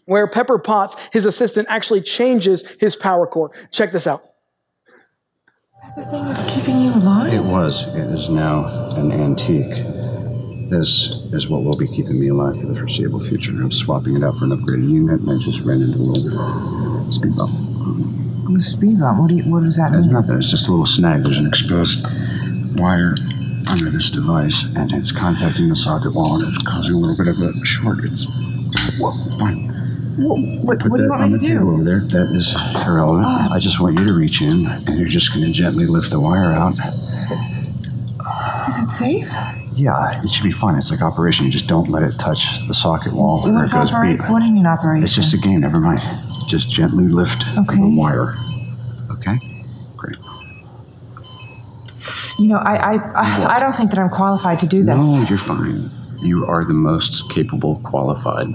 where 0.07 0.27
Pepper 0.27 0.59
Potts, 0.59 0.97
his 1.13 1.25
assistant, 1.25 1.67
actually 1.71 2.03
changes 2.03 2.65
his 2.79 2.97
power 2.97 3.27
core. 3.27 3.51
Check 3.71 3.93
this 3.93 4.07
out. 4.07 4.25
The 5.97 6.05
thing 6.07 6.25
that's 6.25 6.53
keeping 6.53 6.81
you 6.81 6.93
alive? 6.93 7.33
It 7.33 7.45
was. 7.45 7.87
It 7.89 8.11
is 8.13 8.29
now 8.29 8.67
an 8.97 9.13
antique. 9.13 9.75
This 10.71 11.19
is 11.33 11.49
what 11.49 11.63
will 11.63 11.77
be 11.77 11.87
keeping 11.87 12.19
me 12.19 12.29
alive 12.29 12.59
for 12.59 12.67
the 12.67 12.75
foreseeable 12.75 13.21
future. 13.21 13.53
I'm 13.53 13.71
swapping 13.71 14.17
it 14.17 14.25
out 14.25 14.39
for 14.39 14.47
an 14.47 14.51
upgraded 14.51 14.91
unit, 14.91 15.21
and 15.21 15.31
I 15.31 15.45
just 15.45 15.61
ran 15.61 15.83
into 15.83 15.99
a 15.99 16.01
little 16.01 17.13
speed 17.13 17.37
bump. 17.37 17.74
A 18.47 18.63
speed 18.63 19.01
bump? 19.01 19.21
What, 19.21 19.29
do 19.29 19.35
you, 19.37 19.43
what 19.45 19.63
does 19.65 19.77
that 19.77 19.91
There's 19.93 20.05
mean? 20.05 20.13
nothing. 20.13 20.37
It's 20.37 20.51
just 20.51 20.69
a 20.69 20.71
little 20.71 20.87
snag. 20.87 21.23
There's 21.25 21.39
an 21.39 21.47
exposed 21.47 22.07
wire 22.79 23.15
under 23.71 23.91
this 23.91 24.11
device, 24.11 24.65
and 24.77 24.93
it's 24.93 25.11
contacting 25.11 25.69
the 25.69 25.77
socket 25.77 26.15
wall, 26.15 26.35
and 26.37 26.45
it's 26.53 26.63
causing 26.63 26.93
a 26.95 26.99
little 26.99 27.17
bit 27.17 27.29
of 27.29 27.41
a 27.41 27.65
short. 27.65 28.05
It's 28.05 28.27
whoa, 28.99 29.13
fine. 29.39 29.71
What, 30.19 30.39
what, 30.63 30.79
Put 30.79 30.91
what 30.91 30.97
do 30.99 31.03
you 31.05 31.09
that 31.09 31.11
want 31.11 31.23
on 31.23 31.33
me 31.33 31.39
the 31.39 31.47
to 31.47 31.53
table 31.55 31.65
do? 31.65 31.73
over 31.75 31.85
there. 31.85 32.01
That 32.01 32.37
is 32.37 32.53
irrelevant. 32.87 33.27
Oh. 33.27 33.53
I 33.55 33.59
just 33.59 33.81
want 33.81 33.99
you 33.99 34.07
to 34.07 34.13
reach 34.13 34.41
in, 34.43 34.67
and 34.67 34.99
you're 34.99 35.09
just 35.09 35.33
going 35.33 35.45
to 35.47 35.53
gently 35.53 35.87
lift 35.87 36.11
the 36.11 36.21
wire 36.21 36.53
out. 36.53 36.75
Is 38.69 38.79
it 38.79 38.91
safe? 38.93 39.29
Yeah, 39.75 40.23
it 40.23 40.31
should 40.33 40.45
be 40.45 40.53
fine. 40.53 40.77
It's 40.77 40.91
like 40.91 41.03
operation. 41.03 41.45
You 41.47 41.51
just 41.51 41.67
don't 41.67 41.91
let 41.91 42.03
it 42.05 42.19
touch 42.19 42.47
the 42.69 42.75
socket 42.75 43.13
wall, 43.13 43.45
or 43.45 43.51
it 43.51 43.53
What's 43.55 43.73
goes 43.73 43.91
operate? 43.91 44.19
beep. 44.21 44.31
What 44.31 44.41
do 44.41 44.47
you 44.47 44.53
mean 44.53 44.67
operation? 44.67 45.03
It's 45.03 45.15
just 45.15 45.35
a 45.35 45.39
game. 45.39 45.61
Never 45.61 45.81
mind. 45.81 46.01
Just 46.49 46.71
gently 46.71 47.09
lift 47.09 47.45
Okay. 47.57 47.77
the 47.77 47.89
wire. 47.89 48.37
Okay. 49.11 49.39
Great. 49.97 50.17
You 52.39 52.49
know, 52.49 52.57
I, 52.57 52.77
I, 52.77 52.95
I, 53.15 53.57
I 53.57 53.61
don't 53.61 53.75
think 53.75 53.91
that 53.91 53.99
I'm 53.99 54.11
qualified 54.11 54.59
to 54.61 54.67
do 54.67 54.85
this. 54.85 54.95
No, 54.97 55.25
you're 55.29 55.39
fine. 55.39 55.91
You 56.21 56.47
are 56.47 56.65
the 56.65 56.75
most 56.75 57.31
capable, 57.31 57.81
qualified, 57.85 58.49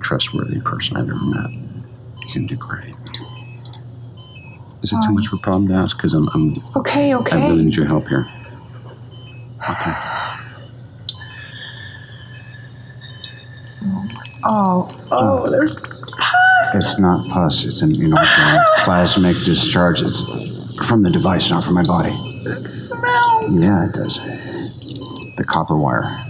trustworthy 0.00 0.60
person 0.60 0.96
I've 0.96 1.08
ever 1.08 1.16
met. 1.16 1.50
You 1.50 2.32
can 2.32 2.46
do 2.46 2.56
great. 2.56 2.94
Is 4.82 4.92
it 4.92 4.98
too 5.04 5.12
much 5.12 5.26
of 5.26 5.34
a 5.34 5.38
problem 5.38 5.68
to 5.68 5.74
ask? 5.74 5.96
Because 5.96 6.14
I'm, 6.14 6.28
I'm, 6.28 6.54
Okay, 6.76 7.12
I 7.12 7.48
really 7.48 7.64
need 7.64 7.76
your 7.76 7.86
help 7.86 8.08
here. 8.08 8.26
Okay. 9.68 9.94
Oh, 14.42 14.90
oh, 15.10 15.50
there's 15.50 15.74
It's 16.74 16.98
not 16.98 17.28
pus. 17.28 17.64
It's 17.64 17.80
an 17.82 17.94
inorganic 17.94 18.62
plasmic 18.78 19.44
discharge. 19.44 20.00
It's 20.02 20.20
from 20.86 21.02
the 21.02 21.10
device, 21.10 21.50
not 21.50 21.64
from 21.64 21.74
my 21.74 21.82
body. 21.82 22.10
it 22.46 22.66
smells. 22.66 23.50
Yeah, 23.52 23.86
it 23.86 23.92
does. 23.92 24.16
The 25.36 25.44
copper 25.46 25.76
wire. 25.76 26.24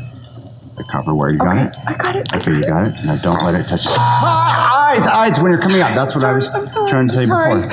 The 0.76 0.84
copper 0.84 1.14
wire. 1.14 1.30
You 1.30 1.38
got 1.38 1.56
Okay, 1.56 1.66
it? 1.66 1.74
I 1.86 1.92
got 1.94 2.16
it. 2.16 2.28
Okay, 2.34 2.52
you 2.56 2.62
got 2.62 2.86
it. 2.88 3.04
Now 3.04 3.16
don't 3.16 3.44
let 3.44 3.54
it 3.60 3.66
touch. 3.68 3.80
Ah, 3.88 4.90
eyes, 4.96 5.06
eyes 5.06 5.38
when 5.40 5.52
you're 5.52 5.60
coming 5.60 5.80
out. 5.82 5.94
That's 5.94 6.14
what 6.16 6.24
I 6.24 6.32
was 6.32 6.48
trying 6.48 7.06
to 7.08 7.14
tell 7.14 7.22
you 7.22 7.28
before. 7.28 7.72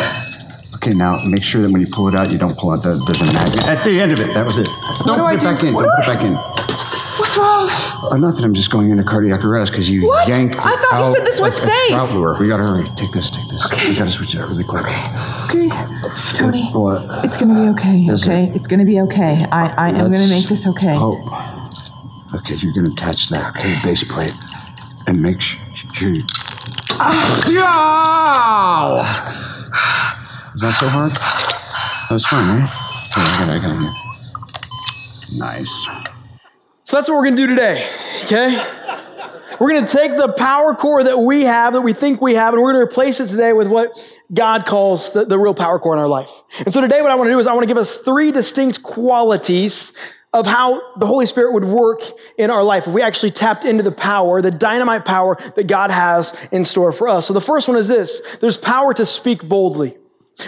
Okay, 0.76 0.92
now 0.92 1.24
make 1.24 1.44
sure 1.44 1.62
that 1.64 1.72
when 1.72 1.82
you 1.82 1.88
pull 1.92 2.08
it 2.08 2.14
out, 2.16 2.30
you 2.30 2.38
don't 2.38 2.56
pull 2.58 2.72
out 2.72 2.84
the 2.84 2.94
there's 3.08 3.22
a 3.22 3.26
magnet 3.34 3.66
at 3.66 3.84
the 3.84 4.00
end 4.00 4.12
of 4.12 4.20
it. 4.20 4.32
That 4.36 4.46
was 4.46 4.58
it. 4.60 4.68
Don't 5.06 5.18
do 5.18 5.24
put 5.24 5.24
I 5.24 5.34
it 5.34 5.40
do? 5.40 5.46
back 5.48 5.64
in. 5.64 5.74
What 5.74 5.84
Don't 5.86 5.96
do 5.98 6.04
put 6.06 6.14
it 6.14 6.20
back 6.20 6.70
in. 6.70 6.77
Wrong? 7.38 7.68
Oh, 7.70 8.10
uh, 8.12 8.18
nothing. 8.18 8.44
I'm 8.44 8.54
just 8.54 8.70
going 8.72 8.90
into 8.90 9.04
cardiac 9.04 9.44
arrest 9.44 9.72
because 9.72 9.90
you 9.90 10.08
What? 10.08 10.28
yanked. 10.28 10.56
I 10.58 10.62
thought 10.62 10.82
you 10.92 10.98
out 10.98 11.16
said 11.16 11.26
this 11.28 11.40
was 11.40 11.54
like 11.64 11.72
safe. 11.72 12.12
lure. 12.14 12.36
We 12.40 12.48
gotta 12.48 12.64
hurry. 12.64 12.86
Take 12.96 13.12
this. 13.12 13.30
Take 13.32 13.48
this. 13.50 13.66
Okay. 13.68 13.90
We 13.90 13.96
gotta 13.96 14.12
switch 14.12 14.34
it 14.36 14.42
out 14.42 14.50
really 14.50 14.64
quick. 14.64 14.86
Okay, 15.50 15.70
Tony. 16.34 16.70
What? 16.72 17.26
It's 17.26 17.38
gonna 17.38 17.54
be 17.54 17.70
okay. 17.80 18.06
Is 18.12 18.24
it? 18.26 18.30
okay, 18.30 18.52
it's 18.56 18.68
gonna 18.68 18.86
be 18.86 19.00
okay. 19.02 19.46
I, 19.52 19.68
I 19.70 19.90
am 19.90 20.12
gonna 20.12 20.28
make 20.28 20.48
this 20.48 20.66
okay. 20.68 20.96
hope. 20.96 21.26
Okay, 22.36 22.56
you're 22.56 22.74
gonna 22.74 22.90
attach 22.92 23.30
that 23.30 23.56
to 23.62 23.68
the 23.68 23.80
base 23.84 24.04
plate 24.04 24.34
and 25.08 25.22
make 25.22 25.40
sure 25.42 25.60
you. 26.10 26.24
Ah! 27.00 27.48
Yow! 27.48 29.04
Is 30.56 30.62
that 30.62 30.78
so 30.80 30.88
hard? 30.90 31.12
That 31.14 32.12
was 32.12 32.26
fun, 32.26 32.60
right? 32.60 32.70
Here, 33.16 33.24
I 33.24 33.38
got 33.38 33.50
it. 33.50 33.52
I 33.52 33.60
got 33.60 33.82
it. 35.32 35.38
Nice. 35.38 35.72
So 36.88 36.96
that's 36.96 37.10
what 37.10 37.18
we're 37.18 37.26
going 37.26 37.36
to 37.36 37.48
do 37.48 37.48
today, 37.48 37.86
okay? 38.24 38.56
We're 39.60 39.72
going 39.72 39.86
to 39.86 39.92
take 39.92 40.16
the 40.16 40.32
power 40.32 40.74
core 40.74 41.04
that 41.04 41.20
we 41.20 41.42
have, 41.42 41.74
that 41.74 41.82
we 41.82 41.92
think 41.92 42.22
we 42.22 42.36
have, 42.36 42.54
and 42.54 42.64
we're 42.64 42.72
going 42.72 42.82
to 42.82 42.90
replace 42.90 43.20
it 43.20 43.28
today 43.28 43.52
with 43.52 43.68
what 43.68 43.90
God 44.34 44.66
calls 44.66 45.12
the, 45.12 45.26
the 45.26 45.38
real 45.38 45.54
power 45.54 45.80
core 45.80 45.92
in 45.92 46.00
our 46.00 46.08
life. 46.08 46.32
And 46.60 46.74
so 46.74 46.80
today, 46.80 47.02
what 47.02 47.12
I 47.12 47.16
want 47.16 47.28
to 47.28 47.34
do 47.34 47.40
is 47.40 47.46
I 47.46 47.52
want 47.52 47.64
to 47.64 47.68
give 47.68 47.76
us 47.76 47.98
three 47.98 48.32
distinct 48.32 48.84
qualities 48.84 49.92
of 50.32 50.48
how 50.48 50.96
the 50.96 51.06
Holy 51.06 51.26
Spirit 51.26 51.52
would 51.56 51.66
work 51.66 52.04
in 52.38 52.50
our 52.50 52.64
life 52.64 52.88
if 52.88 52.94
we 52.94 53.02
actually 53.02 53.32
tapped 53.32 53.66
into 53.66 53.84
the 53.84 53.92
power, 53.92 54.42
the 54.42 54.50
dynamite 54.50 55.04
power 55.04 55.38
that 55.58 55.68
God 55.68 55.92
has 55.92 56.34
in 56.54 56.64
store 56.64 56.94
for 56.94 57.10
us. 57.10 57.28
So 57.28 57.34
the 57.34 57.42
first 57.42 57.68
one 57.68 57.76
is 57.76 57.90
this 57.90 58.22
there's 58.40 58.58
power 58.58 58.94
to 58.94 59.06
speak 59.06 59.44
boldly. 59.44 59.98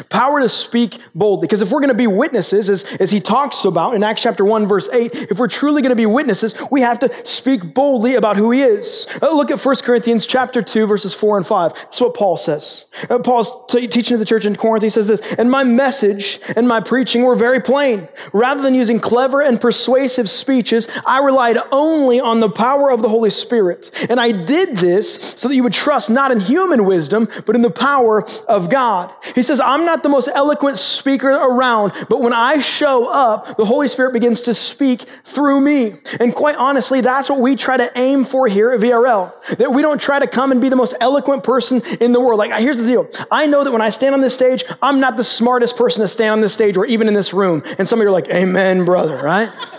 Power 0.09 0.39
to 0.39 0.49
speak 0.49 0.99
boldly. 1.15 1.45
Because 1.45 1.61
if 1.61 1.71
we're 1.71 1.79
going 1.79 1.89
to 1.89 1.95
be 1.95 2.07
witnesses, 2.07 2.69
as, 2.69 2.83
as 2.99 3.11
he 3.11 3.19
talks 3.19 3.65
about 3.65 3.95
in 3.95 4.03
Acts 4.03 4.21
chapter 4.21 4.45
1, 4.45 4.67
verse 4.67 4.89
8, 4.91 5.13
if 5.13 5.39
we're 5.39 5.47
truly 5.47 5.81
going 5.81 5.89
to 5.89 5.95
be 5.95 6.05
witnesses, 6.05 6.55
we 6.69 6.81
have 6.81 6.99
to 6.99 7.25
speak 7.25 7.73
boldly 7.73 8.15
about 8.15 8.37
who 8.37 8.51
he 8.51 8.61
is. 8.61 9.07
Uh, 9.21 9.31
look 9.31 9.51
at 9.51 9.63
1 9.63 9.75
Corinthians 9.77 10.25
chapter 10.25 10.61
2, 10.61 10.85
verses 10.85 11.13
4 11.13 11.37
and 11.37 11.47
5. 11.47 11.73
That's 11.73 12.01
what 12.01 12.13
Paul 12.13 12.37
says. 12.37 12.85
Uh, 13.09 13.19
Paul's 13.19 13.51
t- 13.69 13.87
teaching 13.87 14.15
to 14.15 14.17
the 14.17 14.25
church 14.25 14.45
in 14.45 14.55
Corinth. 14.55 14.83
He 14.83 14.89
says 14.89 15.07
this, 15.07 15.21
and 15.37 15.49
my 15.49 15.63
message 15.63 16.39
and 16.55 16.67
my 16.67 16.79
preaching 16.79 17.23
were 17.23 17.35
very 17.35 17.59
plain. 17.59 18.07
Rather 18.31 18.61
than 18.61 18.75
using 18.75 18.99
clever 18.99 19.41
and 19.41 19.59
persuasive 19.59 20.29
speeches, 20.29 20.87
I 21.05 21.19
relied 21.19 21.57
only 21.71 22.19
on 22.19 22.39
the 22.39 22.49
power 22.49 22.91
of 22.91 23.01
the 23.01 23.09
Holy 23.09 23.29
Spirit. 23.29 23.89
And 24.09 24.19
I 24.19 24.31
did 24.31 24.77
this 24.77 25.33
so 25.35 25.47
that 25.47 25.55
you 25.55 25.63
would 25.63 25.73
trust 25.73 26.09
not 26.09 26.31
in 26.31 26.39
human 26.39 26.85
wisdom, 26.85 27.27
but 27.45 27.55
in 27.55 27.61
the 27.61 27.71
power 27.71 28.25
of 28.47 28.69
God. 28.69 29.11
He 29.35 29.43
says, 29.43 29.59
I'm 29.59 29.78
not 29.85 30.03
the 30.03 30.09
most 30.09 30.29
eloquent 30.33 30.77
speaker 30.77 31.29
around, 31.29 31.93
but 32.09 32.21
when 32.21 32.33
I 32.33 32.59
show 32.59 33.07
up, 33.07 33.57
the 33.57 33.65
Holy 33.65 33.87
Spirit 33.87 34.13
begins 34.13 34.41
to 34.43 34.53
speak 34.53 35.05
through 35.23 35.61
me. 35.61 35.95
And 36.19 36.33
quite 36.33 36.55
honestly, 36.55 37.01
that's 37.01 37.29
what 37.29 37.39
we 37.39 37.55
try 37.55 37.77
to 37.77 37.91
aim 37.97 38.25
for 38.25 38.47
here 38.47 38.71
at 38.71 38.79
VRL. 38.79 39.57
That 39.57 39.73
we 39.73 39.81
don't 39.81 40.01
try 40.01 40.19
to 40.19 40.27
come 40.27 40.51
and 40.51 40.61
be 40.61 40.69
the 40.69 40.75
most 40.75 40.93
eloquent 40.99 41.43
person 41.43 41.81
in 41.99 42.11
the 42.11 42.19
world. 42.19 42.39
Like, 42.39 42.53
here's 42.61 42.77
the 42.77 42.85
deal. 42.85 43.07
I 43.31 43.47
know 43.47 43.63
that 43.63 43.71
when 43.71 43.81
I 43.81 43.89
stand 43.89 44.13
on 44.13 44.21
this 44.21 44.33
stage, 44.33 44.63
I'm 44.81 44.99
not 44.99 45.17
the 45.17 45.23
smartest 45.23 45.75
person 45.75 46.01
to 46.01 46.07
stand 46.07 46.31
on 46.31 46.41
this 46.41 46.53
stage 46.53 46.77
or 46.77 46.85
even 46.85 47.07
in 47.07 47.13
this 47.13 47.33
room. 47.33 47.63
And 47.77 47.87
some 47.87 47.99
of 47.99 48.03
you 48.03 48.09
are 48.09 48.11
like, 48.11 48.29
amen, 48.29 48.85
brother, 48.85 49.17
right? 49.17 49.49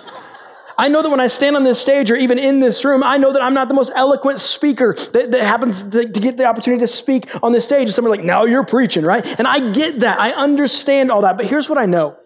I 0.80 0.88
know 0.88 1.02
that 1.02 1.10
when 1.10 1.20
I 1.20 1.26
stand 1.26 1.56
on 1.56 1.62
this 1.62 1.78
stage 1.78 2.10
or 2.10 2.16
even 2.16 2.38
in 2.38 2.60
this 2.60 2.86
room, 2.86 3.04
I 3.04 3.18
know 3.18 3.34
that 3.34 3.42
I'm 3.42 3.52
not 3.52 3.68
the 3.68 3.74
most 3.74 3.92
eloquent 3.94 4.40
speaker 4.40 4.94
that, 5.12 5.30
that 5.30 5.42
happens 5.42 5.84
to, 5.84 6.08
to, 6.08 6.20
get 6.20 6.38
the 6.38 6.46
opportunity 6.46 6.80
to 6.80 6.86
speak 6.86 7.28
on 7.44 7.52
this 7.52 7.66
stage. 7.66 7.90
Somebody 7.90 8.16
like, 8.16 8.26
now 8.26 8.44
you're 8.46 8.64
preaching, 8.64 9.04
right? 9.04 9.26
And 9.38 9.46
I 9.46 9.72
get 9.72 10.00
that. 10.00 10.18
I 10.18 10.30
understand 10.30 11.10
all 11.10 11.20
that. 11.20 11.36
But 11.36 11.44
here's 11.44 11.68
what 11.68 11.76
I 11.76 11.84
know. 11.84 12.18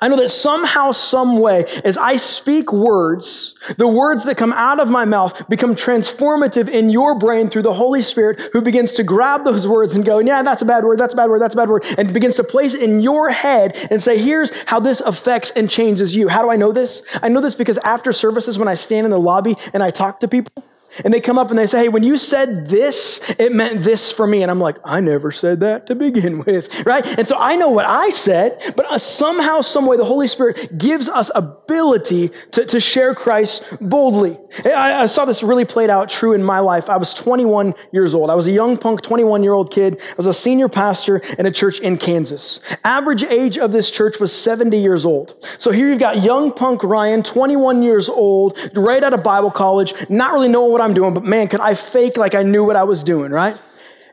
I 0.00 0.08
know 0.08 0.16
that 0.16 0.30
somehow, 0.30 0.92
some 0.92 1.40
way, 1.40 1.64
as 1.84 1.96
I 1.96 2.16
speak 2.16 2.72
words, 2.72 3.54
the 3.78 3.88
words 3.88 4.24
that 4.24 4.36
come 4.36 4.52
out 4.52 4.78
of 4.78 4.88
my 4.88 5.04
mouth 5.04 5.48
become 5.48 5.74
transformative 5.74 6.68
in 6.68 6.90
your 6.90 7.16
brain 7.16 7.50
through 7.50 7.62
the 7.62 7.74
Holy 7.74 8.00
Spirit 8.00 8.40
who 8.52 8.60
begins 8.60 8.92
to 8.94 9.02
grab 9.02 9.44
those 9.44 9.66
words 9.66 9.94
and 9.94 10.04
go, 10.04 10.20
yeah, 10.20 10.42
that's 10.42 10.62
a 10.62 10.64
bad 10.64 10.84
word, 10.84 10.98
that's 10.98 11.14
a 11.14 11.16
bad 11.16 11.30
word, 11.30 11.40
that's 11.40 11.54
a 11.54 11.56
bad 11.56 11.68
word, 11.68 11.84
and 11.98 12.14
begins 12.14 12.36
to 12.36 12.44
place 12.44 12.74
it 12.74 12.82
in 12.82 13.00
your 13.00 13.30
head 13.30 13.76
and 13.90 14.00
say, 14.00 14.16
here's 14.16 14.52
how 14.66 14.78
this 14.78 15.00
affects 15.00 15.50
and 15.50 15.68
changes 15.68 16.14
you. 16.14 16.28
How 16.28 16.42
do 16.42 16.50
I 16.50 16.56
know 16.56 16.70
this? 16.70 17.02
I 17.20 17.28
know 17.28 17.40
this 17.40 17.56
because 17.56 17.78
after 17.78 18.12
services, 18.12 18.58
when 18.58 18.68
I 18.68 18.76
stand 18.76 19.04
in 19.04 19.10
the 19.10 19.20
lobby 19.20 19.56
and 19.74 19.82
I 19.82 19.90
talk 19.90 20.20
to 20.20 20.28
people, 20.28 20.64
and 21.04 21.12
they 21.12 21.20
come 21.20 21.38
up 21.38 21.50
and 21.50 21.58
they 21.58 21.66
say, 21.66 21.84
Hey, 21.84 21.88
when 21.88 22.02
you 22.02 22.16
said 22.16 22.68
this, 22.68 23.20
it 23.38 23.52
meant 23.52 23.82
this 23.82 24.12
for 24.12 24.26
me. 24.26 24.42
And 24.42 24.50
I'm 24.50 24.60
like, 24.60 24.76
I 24.84 25.00
never 25.00 25.32
said 25.32 25.60
that 25.60 25.86
to 25.86 25.94
begin 25.94 26.38
with, 26.46 26.84
right? 26.84 27.04
And 27.18 27.26
so 27.26 27.36
I 27.38 27.56
know 27.56 27.70
what 27.70 27.86
I 27.86 28.10
said, 28.10 28.74
but 28.76 28.86
uh, 28.86 28.98
somehow, 28.98 29.60
some 29.60 29.86
way, 29.86 29.96
the 29.96 30.04
Holy 30.04 30.26
Spirit 30.26 30.78
gives 30.78 31.08
us 31.08 31.30
ability 31.34 32.30
to, 32.52 32.66
to 32.66 32.80
share 32.80 33.14
Christ 33.14 33.64
boldly. 33.80 34.38
I, 34.64 35.02
I 35.02 35.06
saw 35.06 35.24
this 35.24 35.42
really 35.42 35.64
played 35.64 35.90
out 35.90 36.08
true 36.08 36.34
in 36.34 36.42
my 36.42 36.58
life. 36.58 36.90
I 36.90 36.96
was 36.96 37.14
21 37.14 37.74
years 37.92 38.14
old. 38.14 38.30
I 38.30 38.34
was 38.34 38.46
a 38.46 38.52
young 38.52 38.76
punk, 38.76 39.02
21 39.02 39.42
year 39.42 39.52
old 39.52 39.70
kid. 39.72 39.98
I 40.00 40.14
was 40.16 40.26
a 40.26 40.34
senior 40.34 40.68
pastor 40.68 41.18
in 41.38 41.46
a 41.46 41.50
church 41.50 41.80
in 41.80 41.96
Kansas. 41.96 42.60
Average 42.84 43.24
age 43.24 43.58
of 43.58 43.72
this 43.72 43.90
church 43.90 44.20
was 44.20 44.32
70 44.32 44.76
years 44.76 45.04
old. 45.04 45.34
So 45.58 45.70
here 45.70 45.88
you've 45.88 45.98
got 45.98 46.22
young 46.22 46.52
punk 46.52 46.82
Ryan, 46.82 47.22
21 47.22 47.82
years 47.82 48.08
old, 48.08 48.58
right 48.74 49.02
out 49.02 49.14
of 49.14 49.22
Bible 49.22 49.50
college, 49.50 49.94
not 50.08 50.32
really 50.32 50.48
knowing 50.48 50.72
what 50.72 50.81
I'm 50.82 50.94
doing, 50.94 51.14
but 51.14 51.24
man, 51.24 51.48
could 51.48 51.60
I 51.60 51.74
fake 51.74 52.16
like 52.16 52.34
I 52.34 52.42
knew 52.42 52.64
what 52.64 52.76
I 52.76 52.84
was 52.84 53.02
doing, 53.02 53.32
right? 53.32 53.58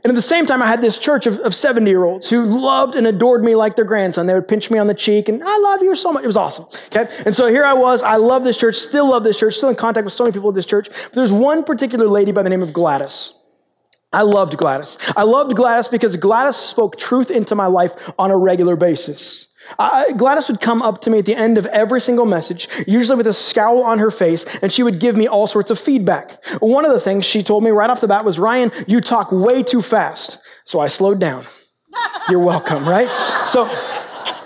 And 0.01 0.11
at 0.11 0.15
the 0.15 0.21
same 0.21 0.45
time, 0.45 0.63
I 0.63 0.67
had 0.67 0.79
this 0.79 0.97
church 0.97 1.27
of, 1.27 1.39
of 1.39 1.53
70 1.53 1.89
year 1.89 2.05
olds 2.05 2.29
who 2.29 2.45
loved 2.45 2.95
and 2.95 3.05
adored 3.05 3.43
me 3.43 3.55
like 3.55 3.75
their 3.75 3.83
grandson. 3.83 4.27
They 4.27 4.33
would 4.33 4.47
pinch 4.47 4.71
me 4.71 4.79
on 4.79 4.88
the 4.88 4.93
cheek 4.93 5.27
and 5.27 5.43
I 5.43 5.57
love 5.57 5.81
you 5.81 5.93
so 5.93 6.13
much. 6.13 6.23
It 6.23 6.27
was 6.27 6.38
awesome. 6.38 6.65
Okay. 6.85 7.07
And 7.25 7.35
so 7.35 7.47
here 7.47 7.65
I 7.65 7.73
was. 7.73 8.01
I 8.01 8.15
love 8.15 8.45
this 8.45 8.55
church, 8.55 8.75
still 8.75 9.09
love 9.09 9.25
this 9.25 9.38
church, 9.38 9.55
still 9.55 9.69
in 9.69 9.75
contact 9.75 10.05
with 10.05 10.13
so 10.13 10.23
many 10.23 10.31
people 10.31 10.49
at 10.49 10.55
this 10.55 10.65
church. 10.65 10.88
But 10.89 11.13
there's 11.13 11.33
one 11.33 11.65
particular 11.65 12.07
lady 12.07 12.31
by 12.31 12.43
the 12.43 12.49
name 12.49 12.63
of 12.63 12.71
Gladys. 12.71 13.33
I 14.12 14.24
loved 14.24 14.58
Gladys. 14.58 14.98
I 15.16 15.24
loved 15.24 15.56
Gladys 15.56 15.88
because 15.88 16.16
Gladys 16.18 16.56
spoke 16.56 16.98
truth 16.98 17.30
into 17.30 17.56
my 17.56 17.68
life 17.68 17.92
on 18.18 18.32
a 18.32 18.38
regular 18.38 18.75
basis. 18.75 19.48
Uh, 19.78 20.12
Gladys 20.13 20.48
would 20.48 20.62
come 20.62 20.82
up 20.82 21.01
to 21.01 21.12
me 21.12 21.20
at 21.20 21.25
the 21.25 21.36
end 21.36 21.58
of 21.58 21.68
every 21.68 22.01
single 22.01 22.25
message, 22.25 22.68
usually 22.88 23.18
with 23.18 23.28
a 23.28 23.34
scowl 23.34 23.84
on 23.84 24.00
her 24.00 24.10
face, 24.10 24.46
and 24.63 24.72
she 24.72 24.82
would 24.82 25.00
give 25.00 25.16
me 25.16 25.28
all 25.28 25.46
sorts 25.46 25.70
of 25.70 25.78
feedback. 25.78 26.44
One 26.60 26.86
of 26.86 26.94
the 26.94 27.00
things 27.00 27.25
she 27.25 27.44
told 27.44 27.63
me 27.63 27.70
right 27.70 27.89
off 27.89 28.01
the 28.01 28.08
bat 28.08 28.25
was, 28.25 28.39
Ryan, 28.39 28.72
you 28.88 29.00
talk 29.00 29.32
way 29.32 29.62
too 29.62 29.84
fast. 29.84 30.39
So 30.66 30.80
I 30.80 30.88
slowed 30.88 31.20
down. 31.20 31.46
You're 32.30 32.39
welcome, 32.39 32.88
right? 32.88 33.16
So, 33.46 33.66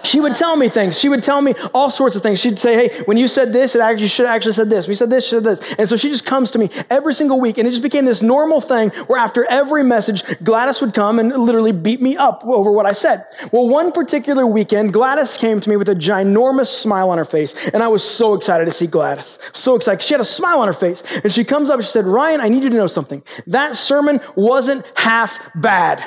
she 0.03 0.19
would 0.19 0.36
tell 0.36 0.55
me 0.55 0.69
things. 0.69 1.00
She 1.00 1.10
would 1.10 1.24
tell 1.24 1.41
me 1.41 1.53
all 1.74 1.89
sorts 1.89 2.15
of 2.15 2.22
things. 2.22 2.39
She'd 2.39 2.60
say, 2.60 2.89
Hey, 2.89 3.03
when 3.05 3.17
you 3.17 3.27
said 3.27 3.53
this, 3.53 3.74
it 3.74 3.81
actually, 3.81 4.03
you 4.03 4.07
should 4.10 4.25
have 4.25 4.36
actually 4.36 4.53
said 4.53 4.69
this. 4.69 4.88
We 4.88 4.95
said 4.95 5.10
this, 5.10 5.29
said 5.29 5.43
this. 5.43 5.62
And 5.77 5.88
so 5.88 5.95
she 5.95 6.10
just 6.10 6.25
comes 6.25 6.51
to 6.51 6.60
me 6.60 6.69
every 6.89 7.13
single 7.13 7.39
week. 7.39 7.57
And 7.57 7.67
it 7.67 7.72
just 7.72 7.83
became 7.83 8.05
this 8.05 8.22
normal 8.22 8.62
thing 8.62 8.89
where 9.07 9.19
after 9.19 9.45
every 9.45 9.83
message, 9.83 10.24
Gladys 10.43 10.81
would 10.81 10.93
come 10.93 11.19
and 11.19 11.31
literally 11.31 11.72
beat 11.72 12.01
me 12.01 12.17
up 12.17 12.43
over 12.45 12.72
what 12.72 12.86
I 12.86 12.91
said. 12.91 13.25
Well, 13.51 13.69
one 13.69 13.91
particular 13.91 14.45
weekend, 14.45 14.93
Gladys 14.93 15.38
came 15.38 15.62
to 15.62 15.69
me 15.69 15.77
with 15.77 15.89
a 15.89 15.95
ginormous 15.95 16.67
smile 16.67 17.10
on 17.10 17.17
her 17.17 17.25
face. 17.25 17.55
And 17.74 17.81
I 17.81 17.88
was 17.88 18.03
so 18.03 18.33
excited 18.33 18.65
to 18.65 18.72
see 18.72 18.88
Gladys. 18.88 19.39
So 19.53 19.75
excited. 19.75 20.01
She 20.01 20.13
had 20.13 20.22
a 20.22 20.25
smile 20.25 20.60
on 20.60 20.67
her 20.67 20.74
face. 20.74 21.03
And 21.24 21.31
she 21.31 21.43
comes 21.43 21.69
up 21.69 21.77
and 21.77 21.86
she 21.86 21.91
said, 21.91 22.05
Ryan, 22.05 22.41
I 22.41 22.50
need 22.50 22.63
you 22.63 22.69
to 22.69 22.75
know 22.75 22.88
something. 22.88 23.24
That 23.48 23.75
sermon 23.75 24.19
wasn't 24.36 24.86
half 24.95 25.39
bad. 25.55 26.03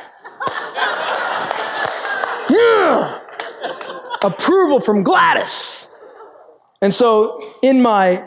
yeah 2.50 3.25
approval 4.23 4.80
from 4.80 5.02
Gladys. 5.02 5.88
And 6.82 6.92
so, 6.92 7.40
in 7.62 7.82
my 7.82 8.23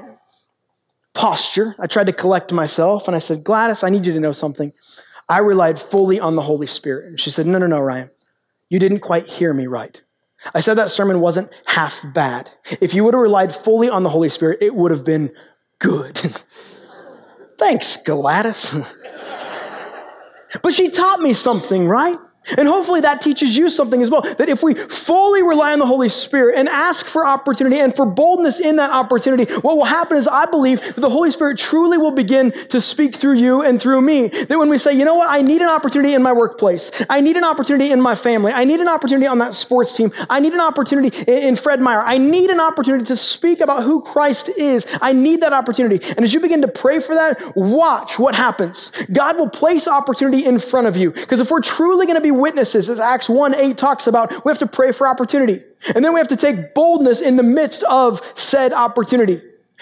posture, 1.13 1.75
I 1.79 1.87
tried 1.87 2.07
to 2.07 2.13
collect 2.13 2.51
myself 2.51 3.07
and 3.07 3.15
I 3.15 3.19
said, 3.19 3.43
Gladys, 3.43 3.83
I 3.83 3.89
need 3.89 4.05
you 4.05 4.13
to 4.13 4.19
know 4.19 4.31
something. 4.31 4.73
I 5.27 5.39
relied 5.39 5.79
fully 5.79 6.19
on 6.19 6.35
the 6.35 6.41
Holy 6.41 6.67
Spirit. 6.67 7.07
And 7.07 7.19
she 7.19 7.29
said, 7.29 7.45
No, 7.45 7.57
no, 7.57 7.67
no, 7.67 7.79
Ryan. 7.79 8.09
You 8.69 8.79
didn't 8.79 8.99
quite 8.99 9.27
hear 9.27 9.53
me 9.53 9.67
right. 9.67 10.01
I 10.53 10.61
said 10.61 10.75
that 10.75 10.91
sermon 10.91 11.19
wasn't 11.19 11.51
half 11.65 12.03
bad. 12.13 12.49
If 12.79 12.93
you 12.93 13.03
would 13.03 13.13
have 13.13 13.21
relied 13.21 13.53
fully 13.53 13.89
on 13.89 14.03
the 14.03 14.09
Holy 14.09 14.29
Spirit, 14.29 14.59
it 14.61 14.73
would 14.73 14.91
have 14.91 15.03
been 15.03 15.31
good. 15.79 16.17
Thanks, 17.57 17.97
Gladys. 17.97 18.73
but 20.61 20.73
she 20.73 20.89
taught 20.89 21.19
me 21.19 21.33
something, 21.33 21.87
right? 21.87 22.17
And 22.57 22.67
hopefully 22.67 23.01
that 23.01 23.21
teaches 23.21 23.55
you 23.55 23.69
something 23.69 24.01
as 24.01 24.09
well. 24.09 24.21
That 24.21 24.49
if 24.49 24.63
we 24.63 24.73
fully 24.73 25.43
rely 25.43 25.73
on 25.73 25.79
the 25.79 25.85
Holy 25.85 26.09
Spirit 26.09 26.57
and 26.57 26.69
ask 26.69 27.05
for 27.05 27.25
opportunity 27.25 27.79
and 27.79 27.95
for 27.95 28.05
boldness 28.05 28.59
in 28.59 28.77
that 28.77 28.91
opportunity, 28.91 29.51
what 29.55 29.77
will 29.77 29.85
happen 29.85 30.17
is 30.17 30.27
I 30.27 30.45
believe 30.45 30.81
that 30.81 30.99
the 30.99 31.09
Holy 31.09 31.31
Spirit 31.31 31.57
truly 31.57 31.97
will 31.97 32.11
begin 32.11 32.51
to 32.69 32.81
speak 32.81 33.15
through 33.15 33.35
you 33.35 33.61
and 33.61 33.81
through 33.81 34.01
me. 34.01 34.27
That 34.27 34.57
when 34.57 34.69
we 34.69 34.77
say, 34.77 34.93
you 34.93 35.05
know 35.05 35.15
what, 35.15 35.29
I 35.29 35.41
need 35.41 35.61
an 35.61 35.69
opportunity 35.69 36.13
in 36.13 36.23
my 36.23 36.33
workplace. 36.33 36.91
I 37.09 37.21
need 37.21 37.37
an 37.37 37.43
opportunity 37.43 37.91
in 37.91 38.01
my 38.01 38.15
family. 38.15 38.51
I 38.51 38.63
need 38.63 38.79
an 38.79 38.87
opportunity 38.87 39.27
on 39.27 39.37
that 39.39 39.53
sports 39.53 39.93
team. 39.93 40.11
I 40.29 40.39
need 40.39 40.53
an 40.53 40.59
opportunity 40.59 41.15
in 41.27 41.55
Fred 41.55 41.81
Meyer. 41.81 42.01
I 42.01 42.17
need 42.17 42.49
an 42.49 42.59
opportunity 42.59 43.05
to 43.05 43.17
speak 43.17 43.59
about 43.59 43.83
who 43.83 44.01
Christ 44.01 44.49
is. 44.49 44.85
I 45.01 45.13
need 45.13 45.41
that 45.41 45.53
opportunity. 45.53 46.05
And 46.15 46.23
as 46.23 46.33
you 46.33 46.39
begin 46.39 46.61
to 46.61 46.67
pray 46.67 46.99
for 46.99 47.15
that, 47.15 47.55
watch 47.55 48.17
what 48.19 48.35
happens. 48.35 48.91
God 49.11 49.37
will 49.37 49.49
place 49.49 49.87
opportunity 49.87 50.45
in 50.45 50.59
front 50.59 50.87
of 50.87 50.97
you. 50.97 51.11
Because 51.11 51.39
if 51.39 51.51
we're 51.51 51.61
truly 51.61 52.05
going 52.05 52.15
to 52.15 52.21
be 52.21 52.31
witnesses, 52.39 52.89
as 52.89 52.99
Acts 52.99 53.29
1 53.29 53.55
8 53.55 53.77
talks 53.77 54.07
about, 54.07 54.31
we 54.45 54.49
have 54.49 54.59
to 54.59 54.67
pray 54.67 54.91
for 54.91 55.07
opportunity. 55.07 55.63
And 55.95 56.03
then 56.03 56.13
we 56.13 56.19
have 56.19 56.27
to 56.29 56.37
take 56.37 56.73
boldness 56.73 57.21
in 57.21 57.35
the 57.35 57.43
midst 57.43 57.83
of 57.83 58.21
said 58.35 58.73
opportunity. 58.73 59.41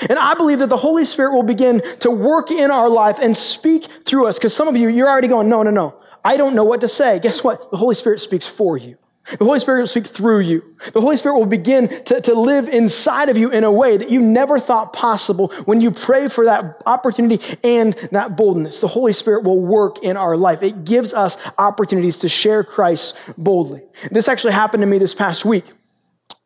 And 0.09 0.19
I 0.19 0.35
believe 0.35 0.59
that 0.59 0.69
the 0.69 0.77
Holy 0.77 1.05
Spirit 1.05 1.33
will 1.33 1.43
begin 1.43 1.81
to 2.01 2.11
work 2.11 2.51
in 2.51 2.69
our 2.69 2.87
life 2.87 3.17
and 3.19 3.35
speak 3.35 3.87
through 4.05 4.27
us. 4.27 4.37
Because 4.37 4.53
some 4.53 4.67
of 4.67 4.77
you, 4.77 4.89
you're 4.89 5.09
already 5.09 5.27
going, 5.27 5.49
no, 5.49 5.63
no, 5.63 5.71
no. 5.71 5.95
I 6.23 6.37
don't 6.37 6.55
know 6.55 6.63
what 6.63 6.81
to 6.81 6.87
say. 6.87 7.19
Guess 7.19 7.43
what? 7.43 7.71
The 7.71 7.77
Holy 7.77 7.95
Spirit 7.95 8.19
speaks 8.19 8.45
for 8.45 8.77
you. 8.77 8.97
The 9.31 9.43
Holy 9.43 9.59
Spirit 9.59 9.79
will 9.79 9.87
speak 9.87 10.07
through 10.07 10.39
you. 10.39 10.63
The 10.93 11.01
Holy 11.01 11.17
Spirit 11.17 11.37
will 11.37 11.45
begin 11.45 11.89
to, 12.05 12.21
to 12.21 12.33
live 12.33 12.69
inside 12.69 13.29
of 13.29 13.37
you 13.37 13.49
in 13.49 13.63
a 13.63 13.71
way 13.71 13.97
that 13.97 14.09
you 14.09 14.21
never 14.21 14.57
thought 14.57 14.93
possible 14.93 15.49
when 15.65 15.81
you 15.81 15.91
pray 15.91 16.29
for 16.29 16.45
that 16.45 16.81
opportunity 16.85 17.41
and 17.63 17.93
that 18.11 18.37
boldness. 18.37 18.79
The 18.79 18.87
Holy 18.87 19.13
Spirit 19.13 19.43
will 19.43 19.59
work 19.59 20.03
in 20.03 20.15
our 20.15 20.37
life. 20.37 20.63
It 20.63 20.85
gives 20.85 21.13
us 21.13 21.35
opportunities 21.57 22.17
to 22.17 22.29
share 22.29 22.63
Christ 22.63 23.15
boldly. 23.37 23.83
This 24.11 24.27
actually 24.27 24.53
happened 24.53 24.81
to 24.81 24.87
me 24.87 24.97
this 24.97 25.13
past 25.13 25.43
week. 25.43 25.65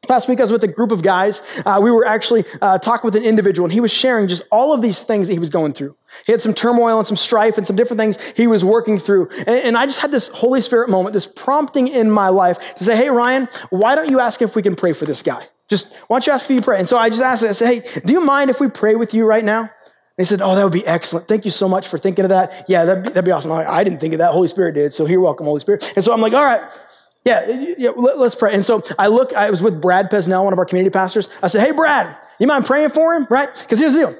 Last 0.10 0.27
week, 0.27 0.39
I 0.39 0.43
was 0.43 0.51
with 0.51 0.63
a 0.63 0.67
group 0.67 0.91
of 0.91 1.03
guys. 1.03 1.43
Uh, 1.63 1.79
we 1.81 1.91
were 1.91 2.08
actually 2.08 2.43
uh, 2.60 2.79
talking 2.79 3.08
with 3.08 3.15
an 3.15 3.24
individual, 3.24 3.67
and 3.67 3.74
he 3.74 3.79
was 3.79 3.91
sharing 3.91 4.27
just 4.27 4.41
all 4.51 4.74
of 4.74 4.81
these 4.81 5.03
things 5.03 5.27
that 5.27 5.34
he 5.34 5.39
was 5.39 5.51
going 5.51 5.74
through. 5.74 5.96
He 6.25 6.31
had 6.31 6.41
some 6.41 6.55
turmoil 6.55 6.98
and 6.98 7.08
some 7.08 7.15
strife 7.15 7.55
and 7.55 7.67
some 7.67 7.75
different 7.75 8.00
things 8.00 8.17
he 8.36 8.48
was 8.48 8.65
working 8.65 8.98
through. 8.98 9.29
And, 9.38 9.50
and, 9.50 9.77
I 9.77 9.86
just 9.86 10.00
had 10.00 10.12
this 10.12 10.27
Holy 10.29 10.60
Spirit 10.60 10.89
moment, 10.89 11.13
this 11.13 11.27
prompting 11.27 11.88
in 11.88 12.10
my 12.10 12.29
life 12.29 12.58
to 12.77 12.84
say, 12.84 12.96
Hey, 12.96 13.10
Ryan, 13.10 13.48
why 13.70 13.93
don't 13.93 14.10
you 14.10 14.20
ask 14.20 14.41
if 14.41 14.55
we 14.55 14.63
can 14.63 14.75
pray 14.75 14.93
for 14.93 15.05
this 15.05 15.22
guy? 15.22 15.46
Just, 15.70 15.93
why 16.08 16.15
don't 16.15 16.25
you 16.25 16.34
ask 16.34 16.50
if 16.50 16.55
you 16.55 16.62
pray? 16.62 16.79
And 16.79 16.89
so 16.89 16.98
I 16.98 17.10
just 17.10 17.22
asked, 17.22 17.43
I 17.43 17.51
said, 17.51 17.84
Hey, 17.84 18.01
do 18.01 18.12
you 18.12 18.22
mind 18.22 18.50
if 18.50 18.60
we 18.60 18.70
pray 18.70 18.96
with 18.96 19.13
you 19.13 19.25
right 19.25 19.43
now? 19.43 19.62
And 19.62 19.70
he 20.17 20.25
said, 20.25 20.41
Oh, 20.41 20.55
that 20.55 20.63
would 20.63 20.74
be 20.74 20.86
excellent. 20.86 21.27
Thank 21.27 21.46
you 21.46 21.51
so 21.51 21.70
much 21.70 21.88
for 21.88 22.00
thinking 22.00 22.25
of 22.25 22.29
that. 22.29 22.65
Yeah, 22.67 22.86
that'd 22.86 23.03
be, 23.03 23.10
that'd 23.10 23.24
be 23.24 23.31
awesome. 23.31 23.51
I, 23.51 23.72
I 23.72 23.84
didn't 23.84 24.00
think 24.00 24.15
of 24.15 24.17
that. 24.17 24.31
Holy 24.31 24.48
Spirit 24.48 24.74
did. 24.74 24.96
So 24.96 25.05
you're 25.05 25.22
welcome, 25.22 25.46
Holy 25.46 25.60
Spirit. 25.60 25.93
And 25.96 26.03
so 26.03 26.12
I'm 26.12 26.22
like, 26.22 26.34
All 26.34 26.43
right. 26.43 26.62
Yeah, 27.23 27.73
yeah 27.77 27.89
let, 27.95 28.17
us 28.17 28.35
pray. 28.35 28.53
And 28.53 28.65
so 28.65 28.81
I 28.97 29.07
look, 29.07 29.33
I 29.33 29.49
was 29.49 29.61
with 29.61 29.81
Brad 29.81 30.09
Pesnell, 30.09 30.43
one 30.43 30.53
of 30.53 30.59
our 30.59 30.65
community 30.65 30.91
pastors. 30.91 31.29
I 31.43 31.47
said, 31.47 31.65
Hey, 31.65 31.71
Brad, 31.71 32.17
you 32.39 32.47
mind 32.47 32.65
praying 32.65 32.89
for 32.89 33.13
him? 33.13 33.27
Right? 33.29 33.49
Because 33.59 33.79
here's 33.79 33.93
the 33.93 33.99
deal. 33.99 34.15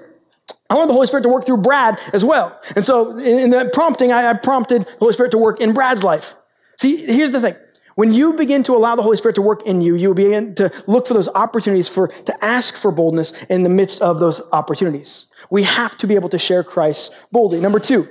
I 0.70 0.76
wanted 0.76 0.90
the 0.90 0.94
Holy 0.94 1.08
Spirit 1.08 1.24
to 1.24 1.30
work 1.30 1.46
through 1.46 1.58
Brad 1.58 2.00
as 2.14 2.24
well. 2.24 2.60
And 2.76 2.86
so 2.86 3.18
in, 3.18 3.40
in 3.40 3.50
the 3.50 3.70
prompting, 3.74 4.12
I, 4.12 4.30
I 4.30 4.34
prompted 4.34 4.84
the 4.84 4.98
Holy 5.00 5.14
Spirit 5.14 5.32
to 5.32 5.38
work 5.38 5.60
in 5.60 5.74
Brad's 5.74 6.04
life. 6.04 6.36
See, 6.78 6.98
here's 6.98 7.32
the 7.32 7.42
thing. 7.42 7.56
When 7.96 8.14
you 8.14 8.34
begin 8.34 8.64
to 8.64 8.76
allow 8.76 8.96
the 8.96 9.02
Holy 9.02 9.18
Spirit 9.18 9.36
to 9.36 9.42
work 9.42 9.64
in 9.66 9.82
you, 9.82 9.96
you'll 9.96 10.14
begin 10.14 10.56
to 10.56 10.72
look 10.88 11.08
for 11.08 11.14
those 11.14 11.28
opportunities 11.30 11.88
for, 11.88 12.08
to 12.08 12.44
ask 12.46 12.76
for 12.76 12.92
boldness 12.92 13.34
in 13.50 13.64
the 13.64 13.70
midst 13.70 14.02
of 14.02 14.20
those 14.20 14.42
opportunities. 14.54 15.26
We 15.50 15.64
have 15.64 15.98
to 15.98 16.08
be 16.08 16.16
able 16.16 16.30
to 16.30 16.40
share 16.40 16.64
Christ 16.64 17.12
boldly. 17.32 17.60
Number 17.60 17.80
two, 17.80 18.08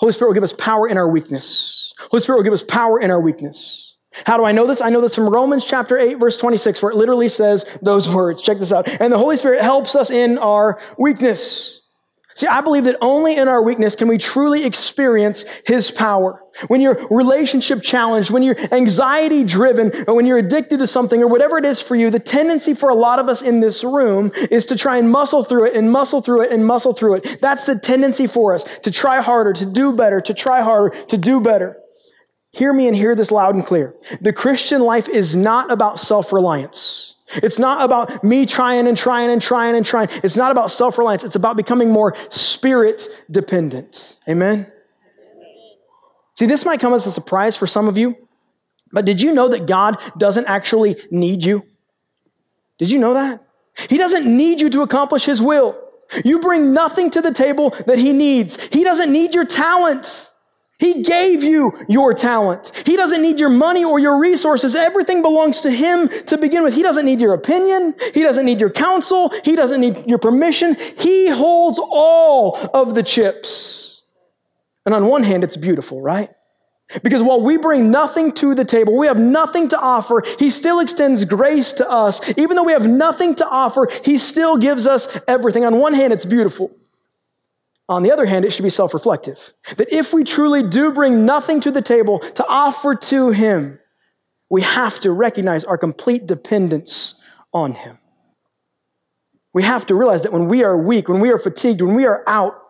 Holy 0.00 0.14
Spirit 0.14 0.30
will 0.30 0.34
give 0.34 0.42
us 0.42 0.54
power 0.54 0.88
in 0.88 0.96
our 0.96 1.08
weakness. 1.08 1.92
Holy 2.10 2.22
Spirit 2.22 2.38
will 2.38 2.44
give 2.44 2.54
us 2.54 2.62
power 2.62 2.98
in 2.98 3.10
our 3.10 3.20
weakness. 3.20 3.98
How 4.24 4.38
do 4.38 4.46
I 4.46 4.52
know 4.52 4.66
this? 4.66 4.80
I 4.80 4.88
know 4.88 5.02
this 5.02 5.14
from 5.14 5.28
Romans 5.28 5.62
chapter 5.62 5.98
8, 5.98 6.14
verse 6.14 6.38
26, 6.38 6.82
where 6.82 6.90
it 6.90 6.96
literally 6.96 7.28
says 7.28 7.66
those 7.82 8.08
words. 8.14 8.40
Check 8.40 8.58
this 8.58 8.72
out. 8.72 8.88
And 8.88 9.12
the 9.12 9.18
Holy 9.18 9.36
Spirit 9.36 9.60
helps 9.60 9.94
us 9.94 10.10
in 10.10 10.38
our 10.38 10.80
weakness. 10.98 11.79
See, 12.40 12.46
I 12.46 12.62
believe 12.62 12.84
that 12.84 12.96
only 13.02 13.36
in 13.36 13.48
our 13.48 13.62
weakness 13.62 13.94
can 13.94 14.08
we 14.08 14.16
truly 14.16 14.64
experience 14.64 15.44
His 15.66 15.90
power. 15.90 16.42
When 16.68 16.80
you're 16.80 16.98
relationship 17.10 17.82
challenged, 17.82 18.30
when 18.30 18.42
you're 18.42 18.58
anxiety 18.72 19.44
driven, 19.44 19.92
or 20.08 20.14
when 20.14 20.24
you're 20.24 20.38
addicted 20.38 20.78
to 20.78 20.86
something 20.86 21.22
or 21.22 21.26
whatever 21.26 21.58
it 21.58 21.66
is 21.66 21.82
for 21.82 21.96
you, 21.96 22.08
the 22.08 22.18
tendency 22.18 22.72
for 22.72 22.88
a 22.88 22.94
lot 22.94 23.18
of 23.18 23.28
us 23.28 23.42
in 23.42 23.60
this 23.60 23.84
room 23.84 24.32
is 24.50 24.64
to 24.64 24.76
try 24.76 24.96
and 24.96 25.10
muscle 25.10 25.44
through 25.44 25.66
it 25.66 25.74
and 25.74 25.92
muscle 25.92 26.22
through 26.22 26.40
it 26.40 26.50
and 26.50 26.64
muscle 26.64 26.94
through 26.94 27.16
it. 27.16 27.42
That's 27.42 27.66
the 27.66 27.78
tendency 27.78 28.26
for 28.26 28.54
us 28.54 28.64
to 28.84 28.90
try 28.90 29.20
harder, 29.20 29.52
to 29.52 29.66
do 29.66 29.92
better, 29.92 30.22
to 30.22 30.32
try 30.32 30.62
harder, 30.62 30.96
to 31.08 31.18
do 31.18 31.42
better. 31.42 31.76
Hear 32.52 32.72
me 32.72 32.86
and 32.88 32.96
hear 32.96 33.14
this 33.14 33.30
loud 33.30 33.54
and 33.54 33.66
clear. 33.66 33.94
The 34.22 34.32
Christian 34.32 34.80
life 34.80 35.10
is 35.10 35.36
not 35.36 35.70
about 35.70 36.00
self 36.00 36.32
reliance. 36.32 37.16
It's 37.34 37.58
not 37.58 37.84
about 37.84 38.24
me 38.24 38.46
trying 38.46 38.86
and 38.86 38.96
trying 38.96 39.30
and 39.30 39.40
trying 39.40 39.76
and 39.76 39.86
trying. 39.86 40.08
It's 40.22 40.36
not 40.36 40.50
about 40.50 40.70
self 40.72 40.98
reliance. 40.98 41.24
It's 41.24 41.36
about 41.36 41.56
becoming 41.56 41.90
more 41.90 42.14
spirit 42.30 43.06
dependent. 43.30 44.16
Amen? 44.28 44.70
See, 46.34 46.46
this 46.46 46.64
might 46.64 46.80
come 46.80 46.94
as 46.94 47.06
a 47.06 47.10
surprise 47.10 47.56
for 47.56 47.66
some 47.66 47.86
of 47.86 47.98
you, 47.98 48.16
but 48.92 49.04
did 49.04 49.20
you 49.20 49.34
know 49.34 49.48
that 49.48 49.66
God 49.66 50.00
doesn't 50.16 50.46
actually 50.46 50.96
need 51.10 51.44
you? 51.44 51.64
Did 52.78 52.90
you 52.90 52.98
know 52.98 53.14
that? 53.14 53.44
He 53.88 53.98
doesn't 53.98 54.24
need 54.24 54.60
you 54.60 54.70
to 54.70 54.82
accomplish 54.82 55.26
His 55.26 55.40
will. 55.40 55.78
You 56.24 56.40
bring 56.40 56.72
nothing 56.72 57.10
to 57.10 57.20
the 57.20 57.32
table 57.32 57.70
that 57.86 57.98
He 57.98 58.12
needs. 58.12 58.58
He 58.72 58.84
doesn't 58.84 59.12
need 59.12 59.34
your 59.34 59.44
talent. 59.44 60.29
He 60.80 61.02
gave 61.02 61.44
you 61.44 61.72
your 61.88 62.14
talent. 62.14 62.72
He 62.86 62.96
doesn't 62.96 63.20
need 63.20 63.38
your 63.38 63.50
money 63.50 63.84
or 63.84 63.98
your 63.98 64.18
resources. 64.18 64.74
Everything 64.74 65.20
belongs 65.20 65.60
to 65.60 65.70
Him 65.70 66.08
to 66.26 66.38
begin 66.38 66.62
with. 66.62 66.72
He 66.72 66.82
doesn't 66.82 67.04
need 67.04 67.20
your 67.20 67.34
opinion. 67.34 67.94
He 68.14 68.22
doesn't 68.22 68.46
need 68.46 68.58
your 68.58 68.70
counsel. 68.70 69.30
He 69.44 69.54
doesn't 69.54 69.80
need 69.80 70.06
your 70.06 70.18
permission. 70.18 70.76
He 70.98 71.28
holds 71.28 71.78
all 71.78 72.58
of 72.72 72.94
the 72.94 73.02
chips. 73.02 74.02
And 74.86 74.94
on 74.94 75.04
one 75.04 75.22
hand, 75.22 75.44
it's 75.44 75.56
beautiful, 75.56 76.00
right? 76.00 76.30
Because 77.02 77.22
while 77.22 77.42
we 77.42 77.58
bring 77.58 77.90
nothing 77.90 78.32
to 78.32 78.54
the 78.54 78.64
table, 78.64 78.96
we 78.96 79.06
have 79.06 79.18
nothing 79.18 79.68
to 79.68 79.78
offer, 79.78 80.24
He 80.38 80.50
still 80.50 80.80
extends 80.80 81.26
grace 81.26 81.74
to 81.74 81.88
us. 81.88 82.20
Even 82.38 82.56
though 82.56 82.64
we 82.64 82.72
have 82.72 82.88
nothing 82.88 83.34
to 83.36 83.46
offer, 83.46 83.86
He 84.02 84.16
still 84.16 84.56
gives 84.56 84.86
us 84.86 85.06
everything. 85.28 85.66
On 85.66 85.76
one 85.76 85.92
hand, 85.92 86.12
it's 86.12 86.24
beautiful. 86.24 86.74
On 87.90 88.04
the 88.04 88.12
other 88.12 88.24
hand, 88.24 88.44
it 88.44 88.52
should 88.52 88.62
be 88.62 88.70
self 88.70 88.94
reflective. 88.94 89.52
That 89.76 89.92
if 89.92 90.14
we 90.14 90.22
truly 90.22 90.62
do 90.62 90.92
bring 90.92 91.26
nothing 91.26 91.60
to 91.62 91.72
the 91.72 91.82
table 91.82 92.20
to 92.20 92.46
offer 92.46 92.94
to 92.94 93.30
Him, 93.30 93.80
we 94.48 94.62
have 94.62 95.00
to 95.00 95.10
recognize 95.10 95.64
our 95.64 95.76
complete 95.76 96.24
dependence 96.24 97.16
on 97.52 97.72
Him. 97.72 97.98
We 99.52 99.64
have 99.64 99.86
to 99.86 99.96
realize 99.96 100.22
that 100.22 100.32
when 100.32 100.46
we 100.46 100.62
are 100.62 100.78
weak, 100.78 101.08
when 101.08 101.18
we 101.18 101.32
are 101.32 101.38
fatigued, 101.38 101.82
when 101.82 101.96
we 101.96 102.06
are 102.06 102.22
out, 102.28 102.62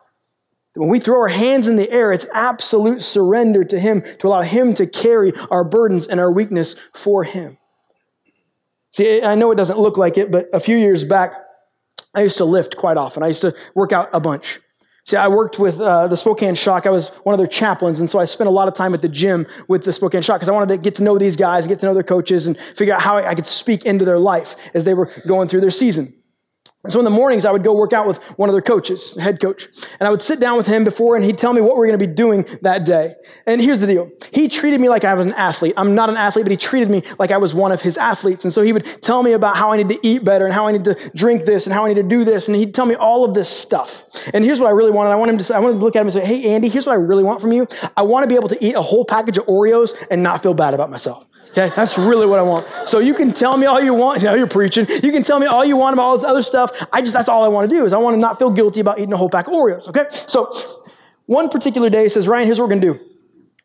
when 0.75 0.89
we 0.89 0.99
throw 0.99 1.21
our 1.21 1.29
hands 1.29 1.69
in 1.69 1.77
the 1.77 1.91
air, 1.91 2.12
it's 2.12 2.27
absolute 2.33 3.03
surrender 3.03 3.62
to 3.62 3.79
Him 3.79 4.03
to 4.21 4.29
allow 4.29 4.41
Him 4.41 4.73
to 4.75 4.87
carry 4.87 5.35
our 5.50 5.65
burdens 5.65 6.07
and 6.07 6.19
our 6.19 6.33
weakness 6.33 6.77
for 6.95 7.25
Him. 7.25 7.59
See, 8.89 9.21
I 9.21 9.35
know 9.35 9.50
it 9.50 9.57
doesn't 9.57 9.79
look 9.79 9.99
like 9.99 10.17
it, 10.17 10.31
but 10.31 10.49
a 10.55 10.61
few 10.61 10.79
years 10.79 11.05
back, 11.05 11.35
I 12.15 12.23
used 12.23 12.39
to 12.39 12.47
lift 12.47 12.79
quite 12.79 12.97
often. 12.97 13.23
I 13.23 13.27
used 13.27 13.43
to 13.43 13.55
work 13.75 13.93
out 13.93 14.09
a 14.15 14.19
bunch. 14.19 14.61
See, 15.04 15.16
I 15.16 15.28
worked 15.28 15.59
with 15.59 15.80
uh, 15.80 16.09
the 16.09 16.16
Spokane 16.16 16.54
Shock. 16.54 16.87
I 16.87 16.90
was 16.90 17.09
one 17.25 17.33
of 17.33 17.38
their 17.38 17.47
chaplains, 17.47 18.00
and 18.00 18.11
so 18.11 18.19
I 18.19 18.25
spent 18.26 18.49
a 18.49 18.50
lot 18.52 18.69
of 18.69 18.75
time 18.75 18.92
at 18.95 19.02
the 19.02 19.09
gym 19.09 19.47
with 19.66 19.85
the 19.85 19.92
Spokane 19.92 20.23
Shock 20.23 20.37
because 20.37 20.49
I 20.49 20.52
wanted 20.52 20.75
to 20.75 20.78
get 20.78 20.95
to 20.97 21.02
know 21.02 21.19
these 21.19 21.37
guys, 21.37 21.66
get 21.66 21.78
to 21.80 21.87
know 21.87 21.95
their 21.95 22.02
coaches, 22.02 22.47
and 22.47 22.59
figure 22.76 22.95
out 22.95 23.00
how 23.00 23.16
I 23.16 23.35
could 23.35 23.46
speak 23.46 23.87
into 23.87 24.05
their 24.05 24.18
life 24.18 24.57
as 24.75 24.85
they 24.85 24.94
were 24.94 25.11
going 25.27 25.48
through 25.48 25.62
their 25.62 25.70
season. 25.70 26.19
And 26.83 26.90
so 26.90 26.99
in 26.99 27.05
the 27.05 27.11
mornings, 27.11 27.45
I 27.45 27.53
would 27.53 27.62
go 27.62 27.75
work 27.75 27.93
out 27.93 28.07
with 28.07 28.16
one 28.38 28.49
of 28.49 28.55
their 28.55 28.62
coaches, 28.62 29.14
head 29.16 29.38
coach. 29.38 29.69
And 29.99 30.07
I 30.07 30.11
would 30.11 30.23
sit 30.23 30.40
down 30.40 30.57
with 30.57 30.66
him 30.66 30.83
before 30.83 31.14
and 31.14 31.23
he'd 31.23 31.37
tell 31.37 31.53
me 31.53 31.61
what 31.61 31.77
we 31.77 31.83
are 31.83 31.87
going 31.87 31.99
to 31.99 32.07
be 32.07 32.12
doing 32.12 32.47
that 32.62 32.87
day. 32.87 33.16
And 33.47 33.61
here's 33.61 33.81
the 33.81 33.87
deal. 33.87 34.11
He 34.33 34.49
treated 34.49 34.81
me 34.81 34.88
like 34.88 35.05
I 35.05 35.12
was 35.12 35.27
an 35.27 35.35
athlete. 35.35 35.75
I'm 35.77 35.95
not 35.95 36.09
an 36.09 36.16
athlete, 36.16 36.47
but 36.47 36.53
he 36.53 36.57
treated 36.57 36.90
me 36.90 37.03
like 37.19 37.33
I 37.33 37.37
was 37.37 37.53
one 37.53 37.71
of 37.71 37.83
his 37.83 37.99
athletes. 37.99 38.45
And 38.45 38.53
so 38.53 38.62
he 38.62 38.73
would 38.73 39.03
tell 39.03 39.23
me 39.23 39.33
about 39.33 39.57
how 39.57 39.73
I 39.73 39.77
need 39.77 39.90
to 39.90 39.99
eat 40.03 40.25
better 40.25 40.47
and 40.47 40.55
how 40.55 40.66
I 40.66 40.73
need 40.73 40.85
to 40.85 40.97
drink 41.14 41.45
this 41.45 41.66
and 41.66 41.75
how 41.75 41.85
I 41.85 41.88
need 41.88 42.01
to 42.01 42.03
do 42.03 42.25
this. 42.25 42.49
And 42.49 42.57
he'd 42.57 42.75
tell 42.75 42.87
me 42.87 42.95
all 42.95 43.27
of 43.27 43.35
this 43.35 43.51
stuff. 43.51 44.07
And 44.33 44.43
here's 44.43 44.59
what 44.59 44.69
I 44.69 44.73
really 44.73 44.90
wanted. 44.90 45.11
I 45.11 45.16
want 45.16 45.31
him 45.31 45.37
to 45.37 45.45
say, 45.45 45.55
I 45.55 45.59
want 45.59 45.75
to 45.75 45.79
look 45.79 45.97
at 45.97 46.01
him 46.01 46.07
and 46.07 46.14
say, 46.14 46.25
Hey, 46.25 46.55
Andy, 46.55 46.71
here's 46.71 46.87
what 46.87 46.95
I 46.95 46.97
really 46.97 47.25
want 47.25 47.43
from 47.43 47.53
you. 47.53 47.69
I 47.95 48.03
want 48.05 48.25
to 48.25 48.27
be 48.27 48.37
able 48.37 48.49
to 48.49 48.64
eat 48.64 48.75
a 48.75 48.83
whole 48.83 49.05
package 49.05 49.37
of 49.37 49.45
Oreos 49.45 49.95
and 50.11 50.23
not 50.23 50.43
feel 50.43 50.55
bad 50.55 50.73
about 50.73 50.88
myself. 50.88 51.27
Okay, 51.51 51.73
that's 51.75 51.99
really 51.99 52.27
what 52.27 52.39
I 52.39 52.43
want. 52.43 52.67
So 52.87 53.01
you 53.01 53.13
can 53.13 53.33
tell 53.33 53.57
me 53.57 53.67
all 53.67 53.81
you 53.81 53.95
want. 53.95 54.11
You 54.21 54.27
know, 54.27 54.35
you're 54.35 54.47
preaching. 54.47 54.87
You 55.03 55.13
can 55.13 55.23
tell 55.23 55.41
me 55.41 55.47
all 55.47 55.65
you 55.65 55.77
want 55.77 55.95
about 55.95 56.03
all 56.03 56.19
this 56.19 56.27
other 56.27 56.43
stuff. 56.43 56.71
I 56.93 57.01
just, 57.01 57.13
that's 57.15 57.29
all 57.29 57.43
I 57.43 57.49
want 57.49 57.71
to 57.71 57.77
do 57.77 57.87
is 57.87 57.93
I 57.93 57.99
want 57.99 58.15
to 58.15 58.19
not 58.19 58.39
feel 58.39 58.51
guilty 58.51 58.81
about 58.81 58.99
eating 58.99 59.13
a 59.13 59.17
whole 59.17 59.31
pack 59.31 59.47
of 59.47 59.55
Oreos. 59.55 59.89
Okay, 59.89 60.05
so 60.27 60.53
one 61.27 61.49
particular 61.49 61.89
day 61.89 62.03
he 62.03 62.09
says, 62.09 62.29
Ryan, 62.29 62.47
here's 62.47 62.59
what 62.59 62.67
we're 62.67 62.77
going 62.77 62.81
to 62.83 62.93
do. 62.95 63.11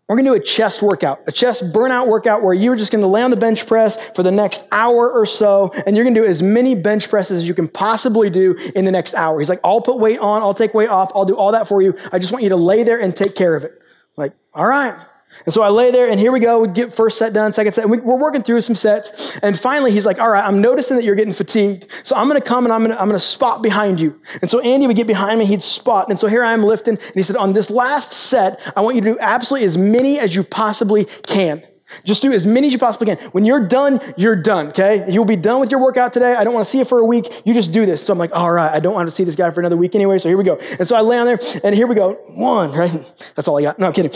We're 0.08 0.16
going 0.18 0.26
to 0.26 0.32
do 0.32 0.36
a 0.36 0.46
chest 0.46 0.84
workout, 0.84 1.22
a 1.26 1.32
chest 1.32 1.74
burnout 1.74 2.08
workout 2.08 2.44
where 2.44 2.54
you're 2.54 2.76
just 2.76 2.92
going 2.92 3.02
to 3.02 3.08
lay 3.08 3.24
on 3.24 3.32
the 3.32 3.38
bench 3.38 3.66
press 3.66 3.98
for 4.16 4.22
the 4.22 4.32
next 4.32 4.64
hour 4.72 5.12
or 5.12 5.26
so, 5.26 5.72
and 5.88 5.96
you're 5.96 6.06
going 6.06 6.14
to 6.14 6.22
do 6.22 6.28
as 6.28 6.44
many 6.44 6.76
bench 6.76 7.10
presses 7.10 7.38
as 7.42 7.48
you 7.48 7.56
can 7.56 7.68
possibly 7.68 8.30
do 8.30 8.54
in 8.76 8.86
the 8.86 8.92
next 8.92 9.16
hour. 9.16 9.40
He's 9.40 9.50
like, 9.50 9.62
I'll 9.64 9.82
put 9.82 9.98
weight 9.98 10.20
on, 10.20 10.44
I'll 10.44 10.54
take 10.54 10.76
weight 10.76 10.90
off, 10.90 11.12
I'll 11.16 11.26
do 11.26 11.36
all 11.36 11.54
that 11.54 11.68
for 11.68 11.82
you. 11.82 11.98
I 12.12 12.20
just 12.20 12.32
want 12.32 12.44
you 12.44 12.50
to 12.50 12.56
lay 12.56 12.84
there 12.84 13.00
and 13.02 13.16
take 13.16 13.36
care 13.36 13.56
of 13.56 13.64
it. 13.64 13.82
like, 14.16 14.34
all 14.54 14.68
right. 14.68 14.96
And 15.44 15.54
so 15.54 15.62
I 15.62 15.70
lay 15.70 15.92
there, 15.92 16.10
and 16.10 16.20
here 16.20 16.32
we 16.32 16.40
go. 16.40 16.60
We 16.62 16.68
get 16.70 16.94
first 16.94 17.18
set 17.18 17.34
done, 17.34 17.52
second 17.54 17.74
set. 17.74 17.84
And 17.84 17.92
we, 17.92 18.00
are 18.00 18.18
working 18.18 18.42
through 18.42 18.62
some 18.62 18.76
sets. 18.76 19.38
And 19.42 19.60
finally, 19.60 19.92
he's 19.92 20.06
like, 20.06 20.20
All 20.20 20.30
right, 20.30 20.44
I'm 20.44 20.62
noticing 20.62 20.96
that 20.96 21.04
you're 21.04 21.16
getting 21.16 21.34
fatigued. 21.34 21.88
So 22.04 22.16
I'm 22.16 22.28
going 22.28 22.42
to 22.42 22.48
come 22.48 22.66
and 22.66 22.74
I'm 22.74 22.82
going 22.82 22.92
to 22.92 23.02
I'm 23.02 23.08
going 23.08 23.20
to 23.20 23.26
spot 23.26 23.62
behind 23.62 24.00
you. 24.00 24.20
And 24.42 24.50
so 24.50 24.60
Andy 24.60 24.88
would 24.88 24.96
get 24.96 25.08
behind 25.08 25.40
me, 25.40 25.46
he'd 25.46 25.64
spot. 25.64 26.10
And 26.10 26.20
so 26.20 26.28
here 26.28 26.44
I 26.44 26.54
am 26.54 26.64
lifting. 26.64 26.98
And 26.98 27.16
he 27.16 27.24
said, 27.24 27.36
On 27.36 27.54
this 27.54 27.70
last 27.70 28.12
set, 28.12 28.60
I 28.76 28.82
want 28.82 28.96
you 28.96 29.02
to 29.02 29.14
do 29.14 29.18
absolutely 29.20 29.66
as 29.66 29.78
many 29.78 30.20
as 30.20 30.36
you 30.36 30.44
possibly 30.44 31.06
can. 31.06 31.64
Just 32.04 32.22
do 32.22 32.32
as 32.34 32.46
many 32.46 32.68
as 32.68 32.74
you 32.74 32.80
possibly 32.80 33.08
can. 33.08 33.18
When 33.30 33.46
you're 33.46 33.66
done, 33.66 34.02
you're 34.18 34.36
done, 34.36 34.68
okay? 34.70 35.06
You'll 35.10 35.24
be 35.24 35.36
done 35.36 35.60
with 35.60 35.70
your 35.70 35.80
workout 35.80 36.14
today. 36.14 36.34
I 36.34 36.44
don't 36.44 36.54
want 36.54 36.66
to 36.66 36.72
see 36.72 36.80
you 36.80 36.86
for 36.86 37.00
a 37.00 37.06
week. 37.06 37.44
You 37.46 37.54
just 37.54 37.72
do 37.72 37.86
this. 37.86 38.04
So 38.04 38.12
I'm 38.12 38.20
like, 38.20 38.32
all 38.34 38.52
right, 38.52 38.72
I 38.72 38.80
don't 38.80 38.94
want 38.94 39.08
to 39.08 39.14
see 39.14 39.24
this 39.24 39.36
guy 39.36 39.50
for 39.52 39.60
another 39.60 39.78
week 39.78 39.96
anyway, 39.96 40.18
so 40.18 40.28
here 40.28 40.38
we 40.38 40.44
go. 40.44 40.56
And 40.80 40.88
so 40.88 40.96
I 40.96 41.02
lay 41.02 41.18
on 41.18 41.26
there, 41.26 41.40
and 41.64 41.76
here 41.76 41.88
we 41.88 41.96
go. 41.96 42.14
One, 42.30 42.72
right? 42.74 42.92
That's 43.36 43.48
all 43.48 43.58
I 43.60 43.62
got. 43.62 43.80
No, 43.80 43.88
I'm 43.88 43.94
kidding. 43.94 44.12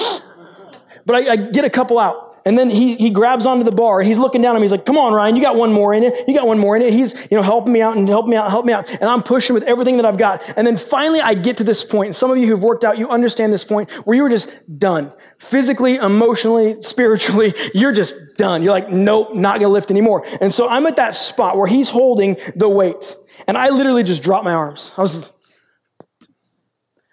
But 1.10 1.28
I, 1.28 1.32
I 1.32 1.36
get 1.38 1.65
a 1.65 1.72
couple 1.72 1.98
out. 1.98 2.36
And 2.45 2.56
then 2.56 2.69
he, 2.69 2.95
he 2.98 3.10
grabs 3.10 3.48
onto 3.48 3.63
the 3.63 3.72
bar 3.72 4.00
he's 4.02 4.19
looking 4.19 4.43
down 4.43 4.56
at 4.56 4.60
me. 4.60 4.65
He's 4.65 4.72
like, 4.72 4.86
come 4.86 4.95
on, 4.95 5.12
Ryan, 5.12 5.36
you 5.36 5.41
got 5.41 5.56
one 5.56 5.74
more 5.74 5.91
in 5.91 6.04
it. 6.04 6.28
You 6.28 6.36
got 6.36 6.45
one 6.45 6.60
more 6.60 6.76
in 6.76 6.84
it. 6.84 6.93
He's, 6.93 7.15
you 7.32 7.36
know, 7.36 7.41
helping 7.41 7.74
me 7.74 7.82
out 7.82 7.98
and 7.98 8.08
helping 8.08 8.30
me 8.30 8.38
out, 8.38 8.52
help 8.52 8.63
me 8.63 8.74
out. 8.74 8.88
And 8.91 9.06
I'm 9.06 9.24
pushing 9.24 9.56
with 9.56 9.63
everything 9.63 9.98
that 9.98 10.06
I've 10.06 10.19
got. 10.19 10.43
And 10.56 10.67
then 10.67 10.78
finally 10.78 11.19
I 11.19 11.34
get 11.34 11.58
to 11.58 11.63
this 11.63 11.84
point. 11.84 12.08
And 12.10 12.15
some 12.15 12.30
of 12.30 12.38
you 12.38 12.45
who've 12.45 12.62
worked 12.62 12.84
out, 12.84 13.00
you 13.00 13.10
understand 13.10 13.52
this 13.52 13.63
point 13.63 13.89
where 14.06 14.15
you 14.15 14.22
were 14.22 14.30
just 14.30 14.52
done. 14.78 15.12
Physically, 15.39 15.95
emotionally, 15.95 16.80
spiritually, 16.80 17.56
you're 17.74 17.91
just 17.91 18.15
done. 18.38 18.62
You're 18.62 18.74
like, 18.74 18.91
nope, 18.91 19.34
not 19.34 19.62
to 19.62 19.67
lift 19.67 19.89
anymore. 19.89 20.24
And 20.41 20.54
so 20.54 20.69
I'm 20.69 20.86
at 20.86 20.98
that 20.98 21.15
spot 21.15 21.58
where 21.58 21.65
he's 21.65 21.89
holding 21.89 22.38
the 22.56 22.69
weight. 22.69 23.15
And 23.48 23.58
I 23.58 23.69
literally 23.69 24.04
just 24.04 24.22
dropped 24.22 24.45
my 24.45 24.54
arms. 24.54 24.93
I 24.95 25.02
was, 25.02 25.32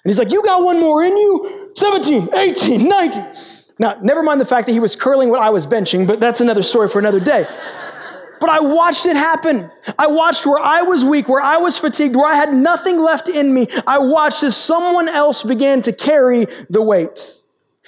and 0.06 0.12
he's 0.12 0.18
like, 0.18 0.32
you 0.32 0.42
got 0.44 0.62
one 0.62 0.78
more 0.78 1.02
in 1.02 1.16
you? 1.16 1.72
17, 1.74 2.28
18, 2.32 2.88
19. 2.88 3.26
Now, 3.78 3.98
never 4.02 4.22
mind 4.22 4.40
the 4.40 4.46
fact 4.46 4.66
that 4.66 4.72
he 4.72 4.80
was 4.80 4.96
curling 4.96 5.28
what 5.28 5.40
I 5.40 5.50
was 5.50 5.66
benching, 5.66 6.06
but 6.06 6.18
that's 6.20 6.40
another 6.40 6.62
story 6.62 6.88
for 6.88 6.98
another 6.98 7.20
day. 7.20 7.46
But 8.40 8.50
I 8.50 8.60
watched 8.60 9.06
it 9.06 9.16
happen. 9.16 9.70
I 9.98 10.06
watched 10.08 10.46
where 10.46 10.58
I 10.58 10.82
was 10.82 11.04
weak, 11.04 11.28
where 11.28 11.42
I 11.42 11.56
was 11.56 11.78
fatigued, 11.78 12.16
where 12.16 12.26
I 12.26 12.34
had 12.34 12.52
nothing 12.52 13.00
left 13.00 13.28
in 13.28 13.52
me. 13.52 13.68
I 13.86 13.98
watched 13.98 14.42
as 14.42 14.56
someone 14.56 15.08
else 15.08 15.42
began 15.42 15.82
to 15.82 15.92
carry 15.92 16.46
the 16.68 16.82
weight. 16.82 17.34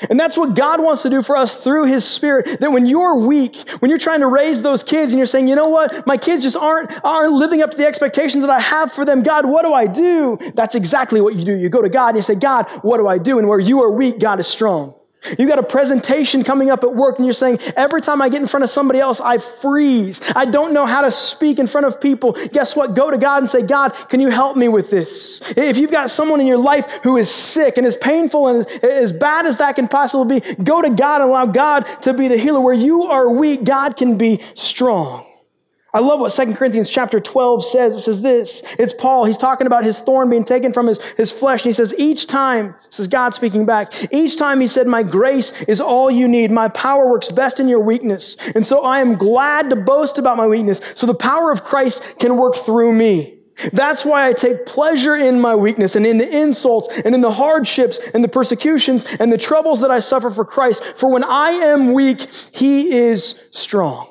And 0.08 0.18
that's 0.18 0.36
what 0.36 0.54
God 0.54 0.80
wants 0.80 1.02
to 1.02 1.10
do 1.10 1.22
for 1.22 1.36
us 1.36 1.56
through 1.56 1.86
His 1.86 2.04
Spirit. 2.04 2.60
That 2.60 2.70
when 2.70 2.86
you're 2.86 3.16
weak, 3.16 3.68
when 3.80 3.90
you're 3.90 3.98
trying 3.98 4.20
to 4.20 4.28
raise 4.28 4.62
those 4.62 4.84
kids 4.84 5.12
and 5.12 5.18
you're 5.18 5.26
saying, 5.26 5.48
you 5.48 5.56
know 5.56 5.68
what, 5.68 6.06
my 6.06 6.16
kids 6.16 6.44
just 6.44 6.56
aren't, 6.56 6.90
aren't 7.04 7.32
living 7.32 7.62
up 7.62 7.72
to 7.72 7.76
the 7.76 7.86
expectations 7.86 8.42
that 8.42 8.50
I 8.50 8.60
have 8.60 8.92
for 8.92 9.04
them. 9.04 9.22
God, 9.22 9.46
what 9.46 9.64
do 9.64 9.74
I 9.74 9.86
do? 9.86 10.38
That's 10.54 10.76
exactly 10.76 11.20
what 11.20 11.34
you 11.34 11.44
do. 11.44 11.56
You 11.56 11.68
go 11.68 11.82
to 11.82 11.88
God 11.88 12.08
and 12.10 12.16
you 12.16 12.22
say, 12.22 12.36
God, 12.36 12.68
what 12.82 12.98
do 12.98 13.08
I 13.08 13.18
do? 13.18 13.38
And 13.38 13.48
where 13.48 13.58
you 13.58 13.82
are 13.82 13.90
weak, 13.90 14.20
God 14.20 14.38
is 14.38 14.46
strong. 14.46 14.94
You 15.38 15.46
got 15.46 15.58
a 15.58 15.62
presentation 15.62 16.44
coming 16.44 16.70
up 16.70 16.84
at 16.84 16.94
work 16.94 17.18
and 17.18 17.26
you're 17.26 17.34
saying, 17.34 17.58
every 17.76 18.00
time 18.00 18.22
I 18.22 18.28
get 18.28 18.40
in 18.40 18.48
front 18.48 18.64
of 18.64 18.70
somebody 18.70 19.00
else, 19.00 19.20
I 19.20 19.38
freeze. 19.38 20.20
I 20.34 20.44
don't 20.44 20.72
know 20.72 20.86
how 20.86 21.02
to 21.02 21.10
speak 21.10 21.58
in 21.58 21.66
front 21.66 21.86
of 21.86 22.00
people. 22.00 22.32
Guess 22.52 22.76
what? 22.76 22.94
Go 22.94 23.10
to 23.10 23.18
God 23.18 23.42
and 23.42 23.50
say, 23.50 23.62
God, 23.62 23.92
can 24.08 24.20
you 24.20 24.30
help 24.30 24.56
me 24.56 24.68
with 24.68 24.90
this? 24.90 25.42
If 25.56 25.76
you've 25.76 25.90
got 25.90 26.10
someone 26.10 26.40
in 26.40 26.46
your 26.46 26.58
life 26.58 27.00
who 27.02 27.16
is 27.16 27.30
sick 27.30 27.76
and 27.76 27.86
is 27.86 27.96
painful 27.96 28.48
and 28.48 28.66
as 28.82 29.12
bad 29.12 29.46
as 29.46 29.56
that 29.58 29.76
can 29.76 29.88
possibly 29.88 30.40
be, 30.40 30.54
go 30.54 30.80
to 30.80 30.90
God 30.90 31.20
and 31.20 31.30
allow 31.30 31.46
God 31.46 31.86
to 32.02 32.14
be 32.14 32.28
the 32.28 32.38
healer. 32.38 32.60
Where 32.60 32.74
you 32.74 33.04
are 33.04 33.28
weak, 33.28 33.64
God 33.64 33.96
can 33.96 34.18
be 34.18 34.40
strong. 34.54 35.27
I 35.94 36.00
love 36.00 36.20
what 36.20 36.32
2 36.32 36.54
Corinthians 36.54 36.90
chapter 36.90 37.18
12 37.18 37.64
says. 37.64 37.96
It 37.96 38.00
says 38.00 38.20
this. 38.20 38.62
It's 38.78 38.92
Paul. 38.92 39.24
He's 39.24 39.38
talking 39.38 39.66
about 39.66 39.84
his 39.84 40.00
thorn 40.00 40.28
being 40.28 40.44
taken 40.44 40.72
from 40.74 40.86
his, 40.86 41.00
his 41.16 41.32
flesh. 41.32 41.62
And 41.62 41.70
he 41.70 41.72
says, 41.72 41.94
each 41.96 42.26
time, 42.26 42.74
this 42.84 43.00
is 43.00 43.08
God 43.08 43.32
speaking 43.32 43.64
back, 43.64 43.92
each 44.12 44.36
time 44.36 44.60
he 44.60 44.68
said, 44.68 44.86
my 44.86 45.02
grace 45.02 45.52
is 45.66 45.80
all 45.80 46.10
you 46.10 46.28
need. 46.28 46.50
My 46.50 46.68
power 46.68 47.08
works 47.10 47.32
best 47.32 47.58
in 47.58 47.68
your 47.68 47.80
weakness. 47.80 48.36
And 48.54 48.66
so 48.66 48.82
I 48.82 49.00
am 49.00 49.16
glad 49.16 49.70
to 49.70 49.76
boast 49.76 50.18
about 50.18 50.36
my 50.36 50.46
weakness. 50.46 50.82
So 50.94 51.06
the 51.06 51.14
power 51.14 51.50
of 51.50 51.64
Christ 51.64 52.02
can 52.18 52.36
work 52.36 52.56
through 52.56 52.92
me. 52.92 53.38
That's 53.72 54.04
why 54.04 54.28
I 54.28 54.34
take 54.34 54.66
pleasure 54.66 55.16
in 55.16 55.40
my 55.40 55.54
weakness 55.54 55.96
and 55.96 56.06
in 56.06 56.18
the 56.18 56.28
insults 56.28 56.88
and 57.04 57.14
in 57.14 57.22
the 57.22 57.32
hardships 57.32 57.98
and 58.12 58.22
the 58.22 58.28
persecutions 58.28 59.04
and 59.18 59.32
the 59.32 59.38
troubles 59.38 59.80
that 59.80 59.90
I 59.90 60.00
suffer 60.00 60.30
for 60.30 60.44
Christ. 60.44 60.84
For 60.96 61.10
when 61.10 61.24
I 61.24 61.52
am 61.52 61.92
weak, 61.94 62.28
he 62.52 62.92
is 62.94 63.36
strong. 63.50 64.06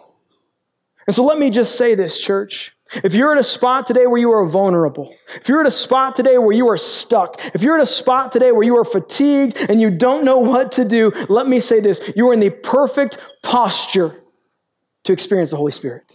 And 1.07 1.15
so 1.15 1.23
let 1.23 1.39
me 1.39 1.49
just 1.49 1.77
say 1.77 1.95
this, 1.95 2.17
church. 2.17 2.73
If 3.03 3.13
you're 3.13 3.33
at 3.33 3.39
a 3.39 3.43
spot 3.43 3.85
today 3.85 4.07
where 4.07 4.19
you 4.19 4.31
are 4.31 4.45
vulnerable, 4.45 5.13
if 5.35 5.49
you're 5.49 5.61
at 5.61 5.67
a 5.67 5.71
spot 5.71 6.15
today 6.15 6.37
where 6.37 6.55
you 6.55 6.69
are 6.69 6.77
stuck, 6.77 7.39
if 7.53 7.61
you're 7.61 7.77
at 7.77 7.83
a 7.83 7.87
spot 7.87 8.31
today 8.31 8.51
where 8.51 8.63
you 8.63 8.77
are 8.77 8.85
fatigued 8.85 9.57
and 9.69 9.81
you 9.81 9.89
don't 9.89 10.23
know 10.23 10.37
what 10.37 10.71
to 10.73 10.85
do, 10.85 11.11
let 11.27 11.47
me 11.47 11.59
say 11.59 11.79
this. 11.79 11.99
You 12.15 12.29
are 12.29 12.33
in 12.33 12.39
the 12.39 12.49
perfect 12.49 13.17
posture 13.43 14.21
to 15.03 15.13
experience 15.13 15.51
the 15.51 15.57
Holy 15.57 15.71
Spirit. 15.71 16.13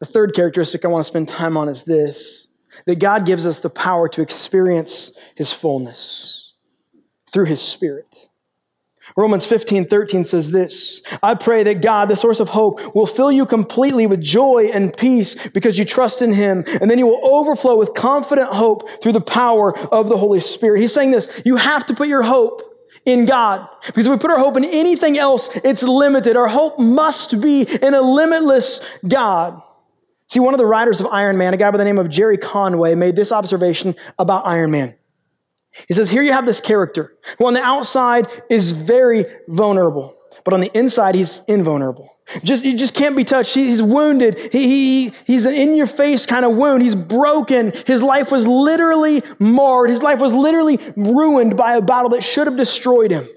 The 0.00 0.06
third 0.06 0.34
characteristic 0.34 0.84
I 0.84 0.88
want 0.88 1.04
to 1.04 1.08
spend 1.08 1.28
time 1.28 1.56
on 1.56 1.68
is 1.68 1.82
this 1.82 2.46
that 2.86 3.00
God 3.00 3.26
gives 3.26 3.44
us 3.44 3.58
the 3.58 3.70
power 3.70 4.08
to 4.08 4.22
experience 4.22 5.10
His 5.34 5.52
fullness 5.52 6.54
through 7.32 7.46
His 7.46 7.60
Spirit. 7.60 8.27
Romans 9.16 9.46
15, 9.46 9.86
13 9.86 10.24
says 10.24 10.50
this 10.50 11.02
I 11.22 11.34
pray 11.34 11.62
that 11.64 11.82
God, 11.82 12.08
the 12.08 12.16
source 12.16 12.40
of 12.40 12.50
hope, 12.50 12.94
will 12.94 13.06
fill 13.06 13.32
you 13.32 13.46
completely 13.46 14.06
with 14.06 14.20
joy 14.20 14.70
and 14.72 14.96
peace 14.96 15.34
because 15.48 15.78
you 15.78 15.84
trust 15.84 16.22
in 16.22 16.32
Him. 16.32 16.64
And 16.80 16.90
then 16.90 16.98
you 16.98 17.06
will 17.06 17.20
overflow 17.22 17.76
with 17.76 17.94
confident 17.94 18.52
hope 18.52 18.88
through 19.02 19.12
the 19.12 19.20
power 19.20 19.76
of 19.88 20.08
the 20.08 20.16
Holy 20.16 20.40
Spirit. 20.40 20.80
He's 20.80 20.92
saying 20.92 21.10
this 21.10 21.28
you 21.44 21.56
have 21.56 21.86
to 21.86 21.94
put 21.94 22.08
your 22.08 22.22
hope 22.22 22.62
in 23.04 23.26
God. 23.26 23.68
Because 23.86 24.06
if 24.06 24.12
we 24.12 24.18
put 24.18 24.30
our 24.30 24.38
hope 24.38 24.56
in 24.56 24.64
anything 24.64 25.18
else, 25.18 25.48
it's 25.64 25.82
limited. 25.82 26.36
Our 26.36 26.48
hope 26.48 26.78
must 26.78 27.40
be 27.40 27.62
in 27.62 27.94
a 27.94 28.02
limitless 28.02 28.80
God. 29.06 29.62
See, 30.26 30.40
one 30.40 30.52
of 30.52 30.58
the 30.58 30.66
writers 30.66 31.00
of 31.00 31.06
Iron 31.06 31.38
Man, 31.38 31.54
a 31.54 31.56
guy 31.56 31.70
by 31.70 31.78
the 31.78 31.84
name 31.84 31.98
of 31.98 32.10
Gerry 32.10 32.36
Conway, 32.36 32.94
made 32.94 33.16
this 33.16 33.32
observation 33.32 33.96
about 34.18 34.46
Iron 34.46 34.70
Man. 34.70 34.94
He 35.86 35.94
says, 35.94 36.10
Here 36.10 36.22
you 36.22 36.32
have 36.32 36.46
this 36.46 36.60
character 36.60 37.14
who 37.38 37.46
on 37.46 37.54
the 37.54 37.62
outside 37.62 38.26
is 38.50 38.72
very 38.72 39.26
vulnerable, 39.46 40.16
but 40.44 40.54
on 40.54 40.60
the 40.60 40.70
inside, 40.76 41.14
he's 41.14 41.42
invulnerable. 41.46 42.10
Just, 42.42 42.64
you 42.64 42.76
just 42.76 42.94
can't 42.94 43.16
be 43.16 43.24
touched. 43.24 43.54
He's 43.54 43.80
wounded. 43.80 44.38
He, 44.52 44.68
he, 45.08 45.12
he's 45.24 45.46
an 45.46 45.54
in 45.54 45.74
your 45.76 45.86
face 45.86 46.26
kind 46.26 46.44
of 46.44 46.56
wound. 46.56 46.82
He's 46.82 46.94
broken. 46.94 47.72
His 47.86 48.02
life 48.02 48.30
was 48.30 48.46
literally 48.46 49.22
marred. 49.38 49.88
His 49.88 50.02
life 50.02 50.18
was 50.20 50.32
literally 50.32 50.78
ruined 50.96 51.56
by 51.56 51.76
a 51.76 51.82
battle 51.82 52.10
that 52.10 52.22
should 52.22 52.46
have 52.46 52.56
destroyed 52.56 53.10
him. 53.10 53.28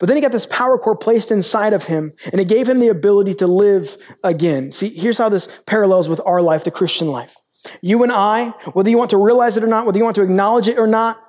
But 0.00 0.08
then 0.08 0.16
he 0.16 0.20
got 0.20 0.32
this 0.32 0.46
power 0.46 0.76
core 0.76 0.96
placed 0.96 1.30
inside 1.30 1.72
of 1.72 1.84
him, 1.84 2.12
and 2.32 2.40
it 2.40 2.48
gave 2.48 2.68
him 2.68 2.80
the 2.80 2.88
ability 2.88 3.34
to 3.34 3.46
live 3.46 3.96
again. 4.24 4.72
See, 4.72 4.88
here's 4.88 5.18
how 5.18 5.28
this 5.28 5.48
parallels 5.66 6.08
with 6.08 6.20
our 6.26 6.42
life, 6.42 6.64
the 6.64 6.72
Christian 6.72 7.08
life. 7.08 7.36
You 7.80 8.02
and 8.02 8.12
I, 8.12 8.50
whether 8.72 8.90
you 8.90 8.98
want 8.98 9.10
to 9.10 9.16
realize 9.16 9.56
it 9.56 9.64
or 9.64 9.68
not, 9.68 9.86
whether 9.86 9.96
you 9.96 10.04
want 10.04 10.16
to 10.16 10.22
acknowledge 10.22 10.68
it 10.68 10.78
or 10.78 10.86
not, 10.86 11.22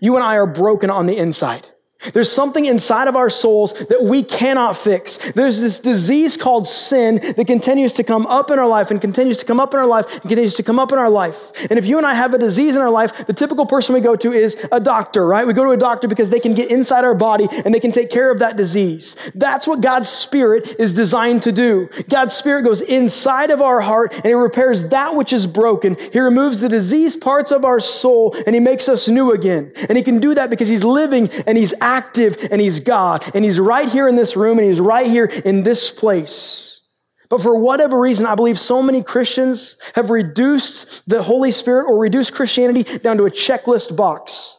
you 0.00 0.16
and 0.16 0.24
I 0.24 0.36
are 0.36 0.46
broken 0.46 0.90
on 0.90 1.06
the 1.06 1.16
inside. 1.16 1.66
There's 2.12 2.30
something 2.30 2.66
inside 2.66 3.08
of 3.08 3.16
our 3.16 3.30
souls 3.30 3.72
that 3.88 4.02
we 4.02 4.22
cannot 4.22 4.76
fix. 4.76 5.18
There's 5.34 5.60
this 5.60 5.80
disease 5.80 6.36
called 6.36 6.68
sin 6.68 7.16
that 7.36 7.46
continues 7.46 7.94
to 7.94 8.04
come 8.04 8.26
up 8.26 8.50
in 8.50 8.58
our 8.58 8.66
life 8.66 8.90
and 8.90 9.00
continues 9.00 9.38
to 9.38 9.44
come 9.44 9.58
up 9.58 9.74
in 9.74 9.80
our 9.80 9.86
life 9.86 10.10
and 10.12 10.22
continues 10.22 10.54
to 10.54 10.62
come 10.62 10.78
up 10.78 10.92
in 10.92 10.98
our 10.98 11.10
life. 11.10 11.52
And 11.70 11.78
if 11.78 11.86
you 11.86 11.98
and 11.98 12.06
I 12.06 12.14
have 12.14 12.34
a 12.34 12.38
disease 12.38 12.76
in 12.76 12.82
our 12.82 12.90
life, 12.90 13.26
the 13.26 13.32
typical 13.32 13.66
person 13.66 13.94
we 13.94 14.00
go 14.00 14.14
to 14.16 14.32
is 14.32 14.56
a 14.70 14.78
doctor, 14.78 15.26
right? 15.26 15.46
We 15.46 15.52
go 15.52 15.64
to 15.64 15.70
a 15.70 15.76
doctor 15.76 16.06
because 16.06 16.30
they 16.30 16.40
can 16.40 16.54
get 16.54 16.70
inside 16.70 17.04
our 17.04 17.14
body 17.14 17.48
and 17.50 17.74
they 17.74 17.80
can 17.80 17.92
take 17.92 18.10
care 18.10 18.30
of 18.30 18.38
that 18.38 18.56
disease. 18.56 19.16
That's 19.34 19.66
what 19.66 19.80
God's 19.80 20.08
Spirit 20.08 20.76
is 20.78 20.94
designed 20.94 21.42
to 21.42 21.52
do. 21.52 21.88
God's 22.08 22.34
Spirit 22.34 22.62
goes 22.62 22.82
inside 22.82 23.50
of 23.50 23.60
our 23.60 23.80
heart 23.80 24.12
and 24.14 24.26
He 24.26 24.34
repairs 24.34 24.84
that 24.88 25.16
which 25.16 25.32
is 25.32 25.46
broken. 25.46 25.96
He 26.12 26.20
removes 26.20 26.60
the 26.60 26.68
diseased 26.68 27.20
parts 27.20 27.50
of 27.50 27.64
our 27.64 27.80
soul 27.80 28.36
and 28.46 28.54
He 28.54 28.60
makes 28.60 28.88
us 28.88 29.08
new 29.08 29.32
again. 29.32 29.72
And 29.88 29.96
He 29.96 30.04
can 30.04 30.20
do 30.20 30.34
that 30.34 30.50
because 30.50 30.68
He's 30.68 30.84
living 30.84 31.30
and 31.46 31.56
He's 31.58 31.74
active 31.96 32.36
and 32.50 32.60
he's 32.60 32.80
God. 32.80 33.24
And 33.34 33.44
he's 33.44 33.58
right 33.58 33.88
here 33.88 34.08
in 34.08 34.16
this 34.16 34.36
room 34.36 34.58
and 34.58 34.68
he's 34.68 34.80
right 34.80 35.06
here 35.06 35.24
in 35.24 35.62
this 35.62 35.90
place. 35.90 36.80
But 37.28 37.42
for 37.42 37.56
whatever 37.58 37.98
reason, 37.98 38.26
I 38.26 38.34
believe 38.34 38.58
so 38.58 38.82
many 38.82 39.02
Christians 39.02 39.76
have 39.94 40.10
reduced 40.10 41.02
the 41.08 41.22
Holy 41.22 41.50
Spirit 41.50 41.86
or 41.86 41.98
reduced 41.98 42.34
Christianity 42.34 42.84
down 42.98 43.16
to 43.16 43.24
a 43.24 43.30
checklist 43.30 43.96
box. 43.96 44.58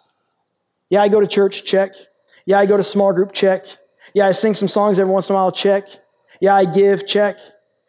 Yeah, 0.89 1.01
I 1.01 1.07
go 1.07 1.21
to 1.21 1.27
church, 1.27 1.63
check. 1.63 1.91
Yeah, 2.45 2.59
I 2.59 2.65
go 2.65 2.77
to 2.77 2.83
small 2.83 3.13
group, 3.13 3.31
check. 3.33 3.65
Yeah, 4.13 4.27
I 4.27 4.31
sing 4.31 4.53
some 4.53 4.67
songs 4.67 4.99
every 4.99 5.13
once 5.13 5.29
in 5.29 5.35
a 5.35 5.37
while, 5.37 5.51
check. 5.51 5.87
Yeah, 6.41 6.55
I 6.55 6.65
give, 6.65 7.07
check. 7.07 7.37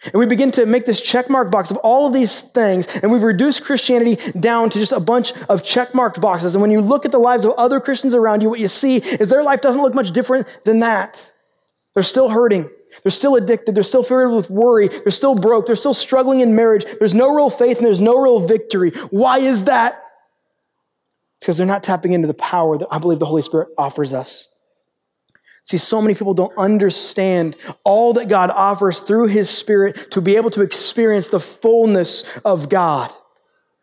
And 0.04 0.14
we 0.14 0.26
begin 0.26 0.50
to 0.52 0.64
make 0.64 0.86
this 0.86 1.00
checkmark 1.00 1.50
box 1.50 1.70
of 1.70 1.76
all 1.78 2.06
of 2.06 2.12
these 2.12 2.40
things, 2.40 2.86
and 3.02 3.10
we've 3.10 3.22
reduced 3.22 3.64
Christianity 3.64 4.16
down 4.38 4.70
to 4.70 4.78
just 4.78 4.92
a 4.92 5.00
bunch 5.00 5.32
of 5.48 5.62
checkmarked 5.62 6.20
boxes. 6.20 6.54
And 6.54 6.62
when 6.62 6.70
you 6.70 6.80
look 6.80 7.04
at 7.04 7.10
the 7.10 7.18
lives 7.18 7.44
of 7.44 7.52
other 7.52 7.80
Christians 7.80 8.14
around 8.14 8.40
you, 8.40 8.48
what 8.48 8.60
you 8.60 8.68
see 8.68 8.98
is 8.98 9.28
their 9.28 9.42
life 9.42 9.60
doesn't 9.60 9.82
look 9.82 9.94
much 9.94 10.12
different 10.12 10.46
than 10.64 10.80
that. 10.80 11.32
They're 11.94 12.04
still 12.04 12.28
hurting. 12.28 12.70
They're 13.02 13.10
still 13.10 13.34
addicted. 13.34 13.74
They're 13.74 13.82
still 13.82 14.02
filled 14.04 14.34
with 14.34 14.50
worry. 14.50 14.88
They're 14.88 15.10
still 15.10 15.34
broke. 15.34 15.66
They're 15.66 15.76
still 15.76 15.94
struggling 15.94 16.40
in 16.40 16.54
marriage. 16.54 16.86
There's 16.98 17.14
no 17.14 17.28
real 17.34 17.50
faith 17.50 17.78
and 17.78 17.86
there's 17.86 18.00
no 18.00 18.16
real 18.16 18.46
victory. 18.46 18.90
Why 19.10 19.38
is 19.38 19.64
that? 19.64 19.94
It's 21.36 21.46
because 21.46 21.56
they're 21.56 21.66
not 21.66 21.82
tapping 21.82 22.12
into 22.12 22.28
the 22.28 22.34
power 22.34 22.78
that 22.78 22.88
I 22.90 22.98
believe 22.98 23.18
the 23.18 23.26
Holy 23.26 23.42
Spirit 23.42 23.68
offers 23.76 24.14
us. 24.14 24.48
See, 25.68 25.76
so 25.76 26.00
many 26.00 26.14
people 26.14 26.32
don't 26.32 26.56
understand 26.56 27.54
all 27.84 28.14
that 28.14 28.28
God 28.28 28.48
offers 28.48 29.00
through 29.00 29.26
His 29.26 29.50
Spirit 29.50 30.10
to 30.12 30.22
be 30.22 30.36
able 30.36 30.50
to 30.52 30.62
experience 30.62 31.28
the 31.28 31.40
fullness 31.40 32.24
of 32.42 32.70
God. 32.70 33.12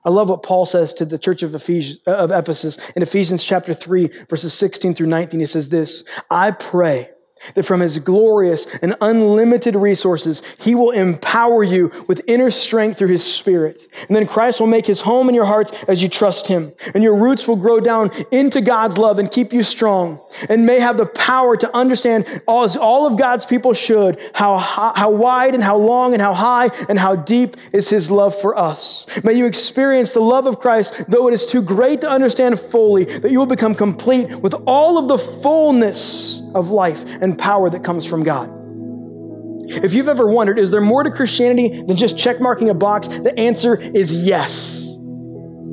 I 0.04 0.10
love 0.10 0.30
what 0.30 0.42
Paul 0.42 0.66
says 0.66 0.94
to 0.94 1.06
the 1.06 1.20
church 1.20 1.44
of, 1.44 1.54
of 1.54 2.32
Ephesus 2.32 2.80
in 2.96 3.04
Ephesians 3.04 3.44
chapter 3.44 3.76
3, 3.76 4.08
verses 4.28 4.56
16 4.56 4.96
through 4.96 5.06
19. 5.06 5.40
He 5.40 5.46
says 5.46 5.70
this 5.70 6.04
I 6.32 6.50
pray 6.50 7.12
that 7.54 7.64
from 7.64 7.80
his 7.80 8.00
glorious 8.00 8.66
and 8.82 8.96
unlimited 9.02 9.76
resources, 9.76 10.42
he 10.60 10.76
will 10.76 10.92
empower 10.92 11.64
you 11.64 11.92
with 12.08 12.22
inner 12.28 12.50
strength 12.50 12.98
through 12.98 13.10
his 13.10 13.24
spirit. 13.24 13.88
And 14.08 14.16
then 14.16 14.28
Christ 14.28 14.60
will 14.60 14.68
make 14.68 14.86
his 14.86 15.02
home 15.02 15.30
in 15.30 15.36
your 15.36 15.46
hearts 15.46 15.72
as 15.88 16.02
you 16.02 16.10
trust 16.10 16.48
him. 16.48 16.74
And 16.94 17.04
your 17.04 17.16
roots 17.16 17.48
will 17.48 17.56
grow 17.56 17.80
down 17.80 18.12
into 18.32 18.62
God's 18.62 18.98
love 18.98 19.20
and 19.20 19.30
keep 19.30 19.54
you 19.54 19.64
strong 19.64 20.20
and 20.50 20.66
may 20.66 20.80
have 20.80 20.98
the 20.98 21.06
power 21.06 21.56
to 21.58 21.76
understand, 21.76 22.26
as 22.48 22.76
all 22.76 23.06
of 23.06 23.18
God's 23.18 23.46
people 23.46 23.74
should, 23.74 24.20
how, 24.34 24.58
how 24.58 25.12
wide 25.12 25.54
and 25.54 25.64
how 25.64 25.78
long 25.78 26.14
and 26.14 26.22
how 26.22 26.34
high 26.34 26.70
and 26.90 27.00
how 27.00 27.16
deep 27.16 27.58
is 27.72 27.90
his 27.90 28.10
love 28.10 28.40
for 28.40 28.58
us. 28.58 29.06
May 29.24 29.34
you 29.34 29.46
experience 29.46 30.14
the 30.14 30.22
love 30.22 30.48
of 30.48 30.60
Christ, 30.60 30.94
though 31.08 31.28
it 31.28 31.34
is 31.34 31.46
too 31.46 31.62
great 31.62 32.02
to 32.02 32.10
understand 32.10 32.60
fully, 32.60 33.06
that 33.06 33.32
you 33.32 33.40
will 33.40 33.46
become 33.46 33.76
complete 33.76 34.30
with 34.40 34.54
all 34.66 34.98
of 34.98 35.08
the 35.08 35.18
fullness 35.18 36.42
of 36.54 36.70
life 36.70 37.04
and 37.22 37.35
power 37.36 37.70
that 37.70 37.84
comes 37.84 38.06
from 38.06 38.24
God. 38.24 38.52
If 39.68 39.94
you've 39.94 40.10
ever 40.10 40.28
wondered, 40.28 40.60
is 40.60 40.70
there 40.70 40.82
more 40.82 41.04
to 41.04 41.10
Christianity 41.10 41.82
than 41.82 41.98
just 41.98 42.16
checkmarking 42.18 42.70
a 42.70 42.74
box? 42.74 43.08
The 43.08 43.38
answer 43.38 43.76
is 43.76 44.14
yes. 44.14 44.96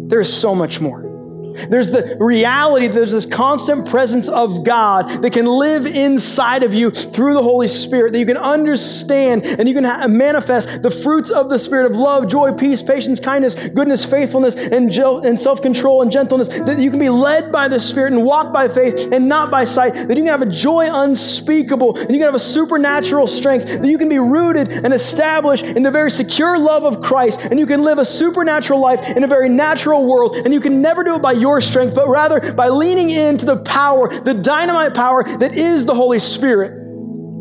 There 0.07 0.21
is 0.21 0.33
so 0.33 0.55
much 0.55 0.81
more. 0.81 1.12
There's 1.53 1.91
the 1.91 2.17
reality 2.21 2.89
there's 2.89 3.13
this 3.13 3.27
constant 3.27 3.89
presence 3.89 4.29
of 4.29 4.65
God 4.65 5.23
that 5.23 5.33
can 5.33 5.47
live 5.47 5.87
inside 5.87 6.63
of 6.63 6.75
you 6.75 6.91
through 6.91 7.35
the 7.35 7.43
Holy 7.43 7.69
Spirit, 7.69 8.13
that 8.13 8.19
you 8.19 8.27
can 8.27 8.37
understand 8.37 9.45
and 9.45 9.69
you 9.69 9.75
can 9.75 9.85
ha- 9.85 10.07
manifest 10.09 10.83
the 10.83 10.91
fruits 10.91 11.31
of 11.31 11.49
the 11.49 11.59
Spirit 11.59 11.91
of 11.91 11.97
love, 11.97 12.29
joy, 12.29 12.53
peace, 12.53 12.83
patience, 12.83 13.21
kindness, 13.21 13.55
goodness, 13.55 14.05
faithfulness, 14.05 14.55
and, 14.55 14.91
jo- 14.91 15.21
and 15.21 15.39
self 15.39 15.63
control 15.63 16.03
and 16.03 16.11
gentleness. 16.13 16.49
That 16.49 16.79
you 16.79 16.91
can 16.91 16.99
be 16.99 17.11
led 17.11 17.53
by 17.53 17.69
the 17.69 17.81
Spirit 17.81 18.13
and 18.13 18.25
walk 18.25 18.53
by 18.53 18.69
faith 18.69 19.13
and 19.13 19.29
not 19.29 19.51
by 19.51 19.65
sight. 19.65 19.95
That 19.95 20.17
you 20.17 20.23
can 20.23 20.27
have 20.27 20.43
a 20.43 20.47
joy 20.47 20.89
unspeakable 20.91 21.97
and 21.97 22.11
you 22.11 22.19
can 22.19 22.27
have 22.27 22.35
a 22.35 22.39
supernatural 22.39 23.27
strength. 23.27 23.67
That 23.67 23.87
you 23.87 23.99
can 23.99 24.09
be 24.09 24.19
rooted 24.19 24.69
and 24.71 24.93
established 24.93 25.65
in 25.65 25.83
the 25.83 25.91
very 25.91 26.11
secure 26.11 26.59
love 26.59 26.85
of 26.85 27.01
Christ 27.03 27.41
and 27.41 27.59
you 27.59 27.67
can 27.67 27.83
live 27.83 27.99
a 27.99 28.05
supernatural 28.05 28.81
life 28.81 29.01
in 29.17 29.25
a 29.25 29.27
very 29.27 29.49
natural 29.49 30.07
world 30.07 30.37
and 30.37 30.53
you 30.53 30.61
can 30.61 30.81
never 30.81 31.03
do 31.03 31.17
it 31.17 31.23
by 31.23 31.33
your 31.43 31.61
strength, 31.61 31.95
but 31.95 32.09
rather 32.09 32.55
by 32.55 32.69
leaning 32.69 33.11
into 33.11 33.45
the 33.45 33.59
power, 33.59 34.09
the 34.09 34.33
dynamite 34.33 34.95
power 34.95 35.25
that 35.25 35.53
is 35.53 35.85
the 35.85 35.95
Holy 35.95 36.19
Spirit. 36.19 36.79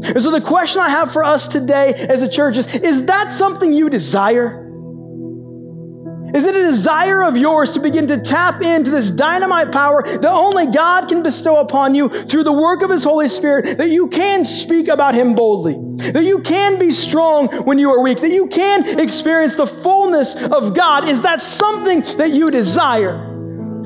And 0.04 0.22
so 0.22 0.32
the 0.32 0.42
question 0.42 0.82
I 0.82 0.90
have 0.90 1.14
for 1.14 1.24
us 1.24 1.48
today 1.48 1.94
as 1.94 2.22
a 2.22 2.28
church 2.28 2.58
is 2.58 2.68
Is 2.68 3.06
that 3.06 3.32
something 3.32 3.72
you 3.72 3.90
desire? 3.90 4.68
Is 6.34 6.46
it 6.46 6.56
a 6.56 6.64
desire 6.64 7.24
of 7.24 7.36
yours 7.36 7.72
to 7.74 7.80
begin 7.80 8.08
to 8.08 8.18
tap 8.18 8.62
into 8.62 8.90
this 8.90 9.12
dynamite 9.12 9.72
power 9.72 10.02
that 10.04 10.32
only 10.32 10.66
God 10.68 11.10
can 11.10 11.24
bestow 11.24 11.58
upon 11.58 11.94
you 11.94 12.08
through 12.08 12.46
the 12.46 12.54
work 12.54 12.82
of 12.82 12.90
His 12.90 13.04
Holy 13.04 13.28
Spirit, 13.28 13.78
that 13.78 13.90
you 13.90 14.08
can 14.08 14.46
speak 14.46 14.88
about 14.88 15.14
Him 15.14 15.36
boldly, 15.36 15.76
that 16.14 16.24
you 16.24 16.40
can 16.40 16.80
be 16.80 16.92
strong 16.92 17.48
when 17.66 17.78
you 17.80 17.90
are 17.90 18.02
weak, 18.02 18.22
that 18.22 18.32
you 18.32 18.48
can 18.48 19.00
experience 19.00 19.56
the 19.56 19.68
fullness 19.68 20.36
of 20.36 20.74
God? 20.74 21.08
Is 21.08 21.22
that 21.24 21.42
something 21.42 22.02
that 22.18 22.32
you 22.32 22.50
desire? 22.50 23.31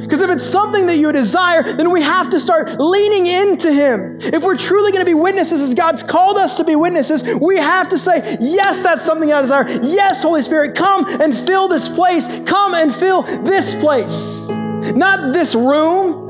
Because 0.05 0.21
if 0.21 0.29
it's 0.29 0.45
something 0.45 0.85
that 0.85 0.97
you 0.97 1.11
desire, 1.11 1.63
then 1.63 1.89
we 1.89 2.01
have 2.03 2.29
to 2.29 2.39
start 2.39 2.79
leaning 2.79 3.25
into 3.25 3.73
Him. 3.73 4.19
If 4.21 4.43
we're 4.43 4.55
truly 4.57 4.91
going 4.91 5.03
to 5.03 5.09
be 5.09 5.15
witnesses 5.15 5.61
as 5.61 5.73
God's 5.73 6.03
called 6.03 6.37
us 6.37 6.55
to 6.55 6.63
be 6.63 6.75
witnesses, 6.75 7.23
we 7.41 7.57
have 7.57 7.89
to 7.89 7.97
say, 7.97 8.37
Yes, 8.39 8.79
that's 8.79 9.01
something 9.01 9.33
I 9.33 9.41
desire. 9.41 9.67
Yes, 9.81 10.21
Holy 10.21 10.43
Spirit, 10.43 10.75
come 10.75 11.05
and 11.19 11.35
fill 11.35 11.67
this 11.67 11.89
place. 11.89 12.27
Come 12.45 12.75
and 12.75 12.93
fill 12.93 13.23
this 13.23 13.73
place. 13.73 14.47
Not 14.93 15.33
this 15.33 15.55
room, 15.55 16.24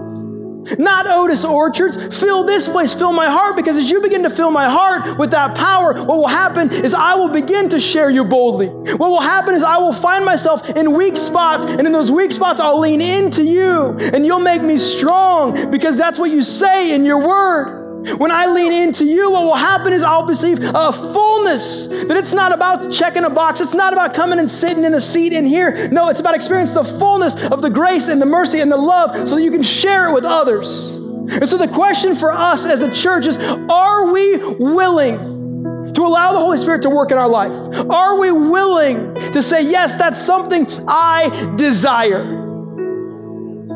not 0.78 1.08
Otis 1.08 1.44
Orchards. 1.44 1.98
Fill 2.20 2.44
this 2.44 2.68
place, 2.68 2.94
fill 2.94 3.14
my 3.14 3.30
heart, 3.30 3.56
because 3.56 3.78
as 3.78 3.90
you 3.90 4.02
begin 4.02 4.24
to 4.24 4.30
fill 4.30 4.52
my 4.52 4.70
heart 4.70 5.18
with 5.18 5.32
that 5.32 5.56
power, 5.56 5.94
what 5.94 6.18
will 6.18 6.28
happen 6.28 6.72
is 6.72 6.94
I 6.94 7.16
will 7.16 7.30
begin 7.30 7.70
to 7.70 7.80
share 7.80 8.10
you 8.10 8.24
boldly. 8.24 8.68
What 8.68 9.10
will 9.10 9.22
happen 9.22 9.54
is 9.54 9.64
I 9.64 9.78
will 9.78 9.94
find 9.94 10.26
myself 10.26 10.68
in 10.70 10.94
weak 10.94 11.18
spots, 11.18 11.66
and 11.66 11.86
in 11.86 11.92
those 11.92 12.12
weak 12.12 12.32
spots, 12.32 12.60
I'll 12.60 12.80
lean 12.80 13.02
into 13.02 13.44
you, 13.44 13.98
and 13.98 14.26
you'll 14.26 14.40
make 14.40 14.62
me 14.62 14.78
strong 14.78 15.72
because 15.72 15.98
that's 15.98 16.20
what 16.20 16.32
you 16.32 16.42
say 16.42 16.94
in 16.94 17.06
your 17.06 17.20
word. 17.20 17.85
When 18.18 18.32
I 18.32 18.48
lean 18.48 18.74
into 18.74 19.06
you, 19.06 19.32
what 19.32 19.44
will 19.44 19.56
happen 19.56 19.94
is 19.94 20.04
I'll 20.04 20.26
perceive 20.26 20.60
a 20.62 20.94
fullness. 20.94 21.88
That 21.88 22.18
it's 22.18 22.34
not 22.34 22.52
about 22.52 22.92
checking 22.92 23.24
a 23.24 23.30
box. 23.30 23.60
It's 23.60 23.74
not 23.74 23.94
about 23.94 24.14
coming 24.14 24.40
and 24.40 24.50
sitting 24.50 24.84
in 24.84 24.94
a 24.94 25.02
seat 25.02 25.34
in 25.34 25.46
here. 25.46 25.90
No, 25.90 26.10
it's 26.10 26.20
about 26.20 26.36
experiencing 26.36 26.76
the 26.76 26.84
fullness 26.84 27.36
of 27.46 27.62
the 27.62 27.70
grace 27.70 28.08
and 28.08 28.22
the 28.22 28.26
mercy 28.26 28.60
and 28.60 28.72
the 28.72 28.78
love 28.78 29.28
so 29.28 29.36
that 29.36 29.42
you 29.42 29.52
can 29.52 29.64
share 29.64 30.10
it 30.10 30.14
with 30.14 30.26
others. 30.26 30.94
And 30.96 31.50
so 31.50 31.58
the 31.58 31.68
question 31.68 32.16
for 32.16 32.32
us 32.32 32.66
as 32.66 32.84
a 32.84 32.94
church 32.94 33.26
is 33.26 33.38
are 33.38 34.12
we 34.12 34.38
willing 34.38 35.94
to 35.94 36.02
allow 36.02 36.34
the 36.34 36.40
Holy 36.40 36.58
Spirit 36.58 36.84
to 36.84 36.90
work 36.90 37.12
in 37.12 37.18
our 37.18 37.28
life? 37.28 37.54
Are 37.90 38.18
we 38.18 38.32
willing 38.32 39.16
to 39.32 39.42
say, 39.42 39.62
yes, 39.62 39.96
that's 39.96 40.22
something 40.22 40.68
I 40.88 41.54
desire? 41.56 42.45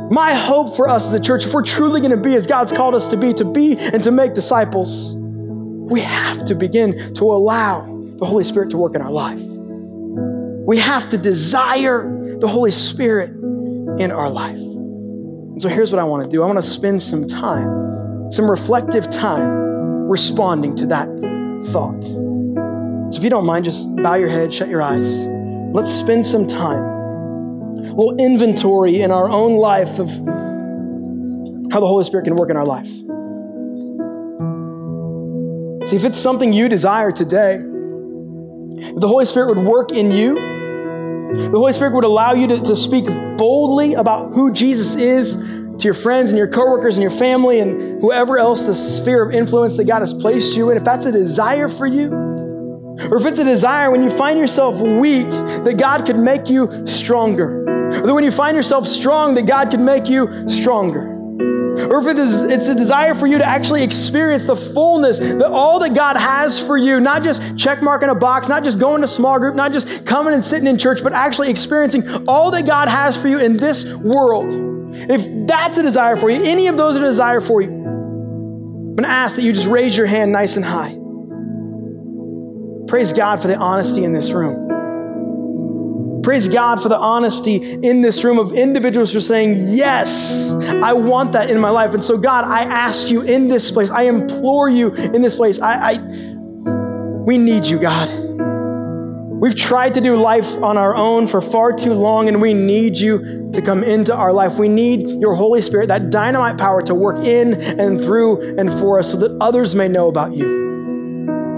My 0.09 0.33
hope 0.33 0.75
for 0.75 0.89
us 0.89 1.05
as 1.05 1.13
a 1.13 1.19
church, 1.19 1.45
if 1.45 1.53
we're 1.53 1.63
truly 1.63 1.99
going 2.01 2.11
to 2.11 2.17
be 2.17 2.35
as 2.35 2.47
God's 2.47 2.71
called 2.71 2.95
us 2.95 3.07
to 3.09 3.17
be, 3.17 3.31
to 3.33 3.45
be 3.45 3.77
and 3.77 4.03
to 4.03 4.11
make 4.11 4.33
disciples, 4.33 5.13
we 5.15 6.01
have 6.01 6.45
to 6.45 6.55
begin 6.55 7.13
to 7.13 7.25
allow 7.25 7.81
the 8.17 8.25
Holy 8.25 8.43
Spirit 8.43 8.71
to 8.71 8.77
work 8.77 8.95
in 8.95 9.01
our 9.03 9.11
life. 9.11 9.39
We 9.39 10.79
have 10.79 11.09
to 11.09 11.17
desire 11.17 12.37
the 12.39 12.47
Holy 12.47 12.71
Spirit 12.71 13.29
in 13.99 14.11
our 14.11 14.29
life. 14.29 14.55
And 14.55 15.61
so 15.61 15.69
here's 15.69 15.91
what 15.91 15.99
I 15.99 16.03
want 16.05 16.23
to 16.23 16.29
do 16.29 16.41
I 16.41 16.47
want 16.47 16.57
to 16.57 16.67
spend 16.67 17.03
some 17.03 17.27
time, 17.27 18.31
some 18.31 18.49
reflective 18.49 19.11
time, 19.11 19.49
responding 20.07 20.75
to 20.77 20.87
that 20.87 21.07
thought. 21.71 22.01
So 23.11 23.17
if 23.17 23.23
you 23.23 23.29
don't 23.29 23.45
mind, 23.45 23.65
just 23.65 23.95
bow 23.97 24.15
your 24.15 24.29
head, 24.29 24.51
shut 24.51 24.69
your 24.69 24.81
eyes. 24.81 25.25
Let's 25.71 25.91
spend 25.91 26.25
some 26.25 26.47
time 26.47 26.98
little 27.89 28.17
inventory 28.19 29.01
in 29.01 29.11
our 29.11 29.29
own 29.29 29.57
life 29.57 29.99
of 29.99 30.09
how 31.71 31.79
the 31.79 31.87
Holy 31.87 32.03
Spirit 32.03 32.23
can 32.23 32.35
work 32.35 32.49
in 32.49 32.57
our 32.57 32.65
life. 32.65 32.87
See, 35.89 35.95
if 35.95 36.03
it's 36.03 36.19
something 36.19 36.53
you 36.53 36.69
desire 36.69 37.11
today, 37.11 37.55
if 37.55 38.99
the 38.99 39.07
Holy 39.07 39.25
Spirit 39.25 39.55
would 39.55 39.65
work 39.65 39.91
in 39.91 40.11
you, 40.11 40.35
the 40.35 41.57
Holy 41.57 41.73
Spirit 41.73 41.93
would 41.93 42.03
allow 42.03 42.33
you 42.33 42.47
to, 42.47 42.61
to 42.61 42.75
speak 42.75 43.05
boldly 43.37 43.93
about 43.93 44.33
who 44.33 44.51
Jesus 44.51 44.95
is 44.95 45.35
to 45.35 45.83
your 45.83 45.93
friends 45.93 46.29
and 46.29 46.37
your 46.37 46.47
coworkers 46.47 46.97
and 46.97 47.01
your 47.01 47.11
family 47.11 47.59
and 47.59 48.01
whoever 48.01 48.37
else 48.37 48.63
the 48.63 48.75
sphere 48.75 49.23
of 49.23 49.33
influence 49.33 49.77
that 49.77 49.85
God 49.85 50.01
has 50.01 50.13
placed 50.13 50.55
you 50.55 50.71
in, 50.71 50.77
if 50.77 50.83
that's 50.83 51.05
a 51.05 51.11
desire 51.11 51.69
for 51.69 51.85
you, 51.85 52.11
or 52.11 53.17
if 53.17 53.25
it's 53.25 53.39
a 53.39 53.43
desire 53.43 53.89
when 53.89 54.03
you 54.03 54.09
find 54.09 54.37
yourself 54.37 54.79
weak, 54.81 55.29
that 55.29 55.77
God 55.77 56.05
could 56.05 56.17
make 56.17 56.49
you 56.49 56.85
stronger. 56.85 57.69
Or 57.97 58.07
that 58.07 58.13
when 58.13 58.23
you 58.23 58.31
find 58.31 58.55
yourself 58.55 58.87
strong, 58.87 59.35
that 59.35 59.43
God 59.43 59.71
can 59.71 59.83
make 59.83 60.07
you 60.07 60.47
stronger. 60.49 61.15
Or 61.87 61.99
if 61.99 62.07
it 62.07 62.19
is, 62.19 62.41
it's 62.41 62.67
a 62.67 62.75
desire 62.75 63.15
for 63.15 63.25
you 63.25 63.37
to 63.37 63.45
actually 63.45 63.83
experience 63.83 64.43
the 64.45 64.55
fullness, 64.55 65.19
that 65.19 65.49
all 65.49 65.79
that 65.79 65.93
God 65.93 66.17
has 66.17 66.59
for 66.59 66.77
you, 66.77 66.99
not 66.99 67.23
just 67.23 67.57
check 67.57 67.81
marking 67.81 68.09
a 68.09 68.15
box, 68.15 68.49
not 68.49 68.63
just 68.63 68.79
going 68.79 69.01
to 69.01 69.07
small 69.07 69.39
group, 69.39 69.55
not 69.55 69.71
just 69.71 70.05
coming 70.05 70.33
and 70.33 70.43
sitting 70.43 70.67
in 70.67 70.77
church, 70.77 71.01
but 71.01 71.13
actually 71.13 71.49
experiencing 71.49 72.27
all 72.27 72.51
that 72.51 72.65
God 72.65 72.89
has 72.89 73.15
for 73.15 73.29
you 73.29 73.39
in 73.39 73.55
this 73.55 73.85
world. 73.85 74.51
If 74.93 75.47
that's 75.47 75.77
a 75.77 75.83
desire 75.83 76.17
for 76.17 76.29
you, 76.29 76.43
any 76.43 76.67
of 76.67 76.75
those 76.75 76.97
are 76.97 77.05
a 77.05 77.07
desire 77.07 77.41
for 77.41 77.61
you, 77.61 77.69
I'm 77.69 78.95
going 78.95 79.03
to 79.03 79.09
ask 79.09 79.37
that 79.37 79.43
you 79.43 79.53
just 79.53 79.67
raise 79.67 79.95
your 79.95 80.07
hand 80.07 80.33
nice 80.33 80.57
and 80.57 80.65
high. 80.65 80.97
Praise 82.87 83.13
God 83.13 83.41
for 83.41 83.47
the 83.47 83.55
honesty 83.55 84.03
in 84.03 84.11
this 84.11 84.31
room. 84.31 84.67
Praise 86.23 86.47
God 86.47 86.81
for 86.81 86.89
the 86.89 86.97
honesty 86.97 87.55
in 87.55 88.01
this 88.01 88.23
room 88.23 88.39
of 88.39 88.53
individuals 88.53 89.11
who 89.11 89.19
are 89.19 89.21
saying, 89.21 89.75
Yes, 89.75 90.49
I 90.51 90.93
want 90.93 91.33
that 91.33 91.49
in 91.49 91.59
my 91.59 91.69
life. 91.69 91.93
And 91.93 92.03
so, 92.03 92.17
God, 92.17 92.45
I 92.45 92.63
ask 92.63 93.09
you 93.09 93.21
in 93.21 93.47
this 93.47 93.71
place, 93.71 93.89
I 93.89 94.03
implore 94.03 94.69
you 94.69 94.89
in 94.93 95.21
this 95.21 95.35
place. 95.35 95.59
I, 95.59 95.91
I 95.91 95.97
we 97.25 97.37
need 97.37 97.67
you, 97.67 97.79
God. 97.79 98.09
We've 99.39 99.55
tried 99.55 99.93
to 99.93 100.01
do 100.01 100.17
life 100.17 100.51
on 100.61 100.77
our 100.77 100.93
own 100.95 101.27
for 101.27 101.39
far 101.39 101.71
too 101.71 101.93
long, 101.93 102.27
and 102.27 102.41
we 102.41 102.53
need 102.53 102.97
you 102.97 103.51
to 103.53 103.61
come 103.61 103.83
into 103.83 104.13
our 104.13 104.33
life. 104.33 104.55
We 104.55 104.67
need 104.67 105.21
your 105.21 105.33
Holy 105.35 105.61
Spirit, 105.61 105.87
that 105.87 106.09
dynamite 106.09 106.57
power 106.57 106.81
to 106.81 106.93
work 106.93 107.19
in 107.23 107.53
and 107.53 108.01
through 108.01 108.57
and 108.57 108.69
for 108.73 108.99
us 108.99 109.11
so 109.11 109.17
that 109.17 109.37
others 109.39 109.75
may 109.75 109.87
know 109.87 110.09
about 110.09 110.33
you 110.33 110.68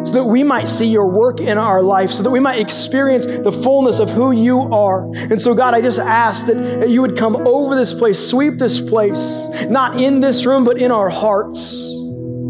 so 0.04 0.14
that 0.14 0.24
we 0.24 0.44
might 0.44 0.68
see 0.68 0.88
your 0.88 1.08
work 1.08 1.40
in 1.40 1.58
our 1.58 1.82
life, 1.82 2.12
so 2.12 2.24
that 2.24 2.32
we 2.32 2.40
might 2.40 2.60
experience 2.60 3.26
the 3.26 3.52
fullness 3.52 4.00
of 4.00 4.10
who 4.10 4.32
you 4.32 4.62
are. 4.74 5.10
And 5.14 5.42
so, 5.42 5.54
God, 5.54 5.74
I 5.74 5.82
just 5.82 6.00
ask 6.00 6.46
that 6.48 6.90
you 6.90 7.02
would 7.02 7.16
come 7.18 7.36
over 7.48 7.76
this 7.76 7.94
place, 7.94 8.20
sweep 8.20 8.58
this 8.58 8.80
place, 8.82 9.46
not 9.70 10.02
in 10.02 10.20
this 10.20 10.46
room, 10.46 10.64
but 10.64 10.80
in 10.80 10.92
our 10.92 11.10
hearts. 11.10 11.88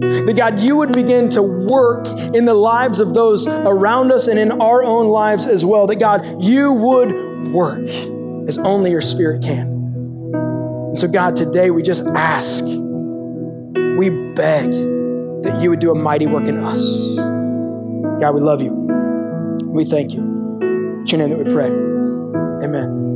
That 0.02 0.34
God, 0.36 0.60
you 0.60 0.78
would 0.78 0.94
begin 0.94 1.30
to 1.32 1.44
work 1.44 2.08
in 2.08 2.46
the 2.46 2.54
lives 2.54 3.00
of 3.00 3.14
those 3.14 3.48
around 3.48 4.12
us 4.12 4.28
and 4.28 4.40
in 4.40 4.52
our 4.62 4.84
own 4.84 5.08
lives 5.08 5.46
as 5.46 5.64
well. 5.64 5.88
That 5.88 5.98
God, 5.98 6.42
you 6.42 6.72
would 6.72 7.52
work 7.52 7.88
as 8.48 8.58
only 8.60 8.92
your 8.92 9.02
Spirit 9.02 9.44
can. 9.44 9.68
And 10.92 10.98
so, 10.98 11.08
God, 11.08 11.36
today 11.36 11.70
we 11.70 11.84
just 11.84 12.04
ask, 12.16 12.64
we 12.64 14.10
beg 14.34 14.72
that 14.72 15.60
you 15.62 15.70
would 15.70 15.80
do 15.80 15.92
a 15.92 15.96
mighty 15.96 16.26
work 16.28 16.48
in 16.48 16.58
us. 16.58 17.31
God, 18.22 18.36
we 18.36 18.42
love 18.42 18.62
you. 18.62 18.72
We 19.66 19.84
thank 19.84 20.14
you. 20.14 20.22
It's 21.02 21.12
your 21.12 21.18
name 21.18 21.32
that 21.32 21.44
we 21.44 21.52
pray. 21.52 21.72
Amen. 22.64 23.11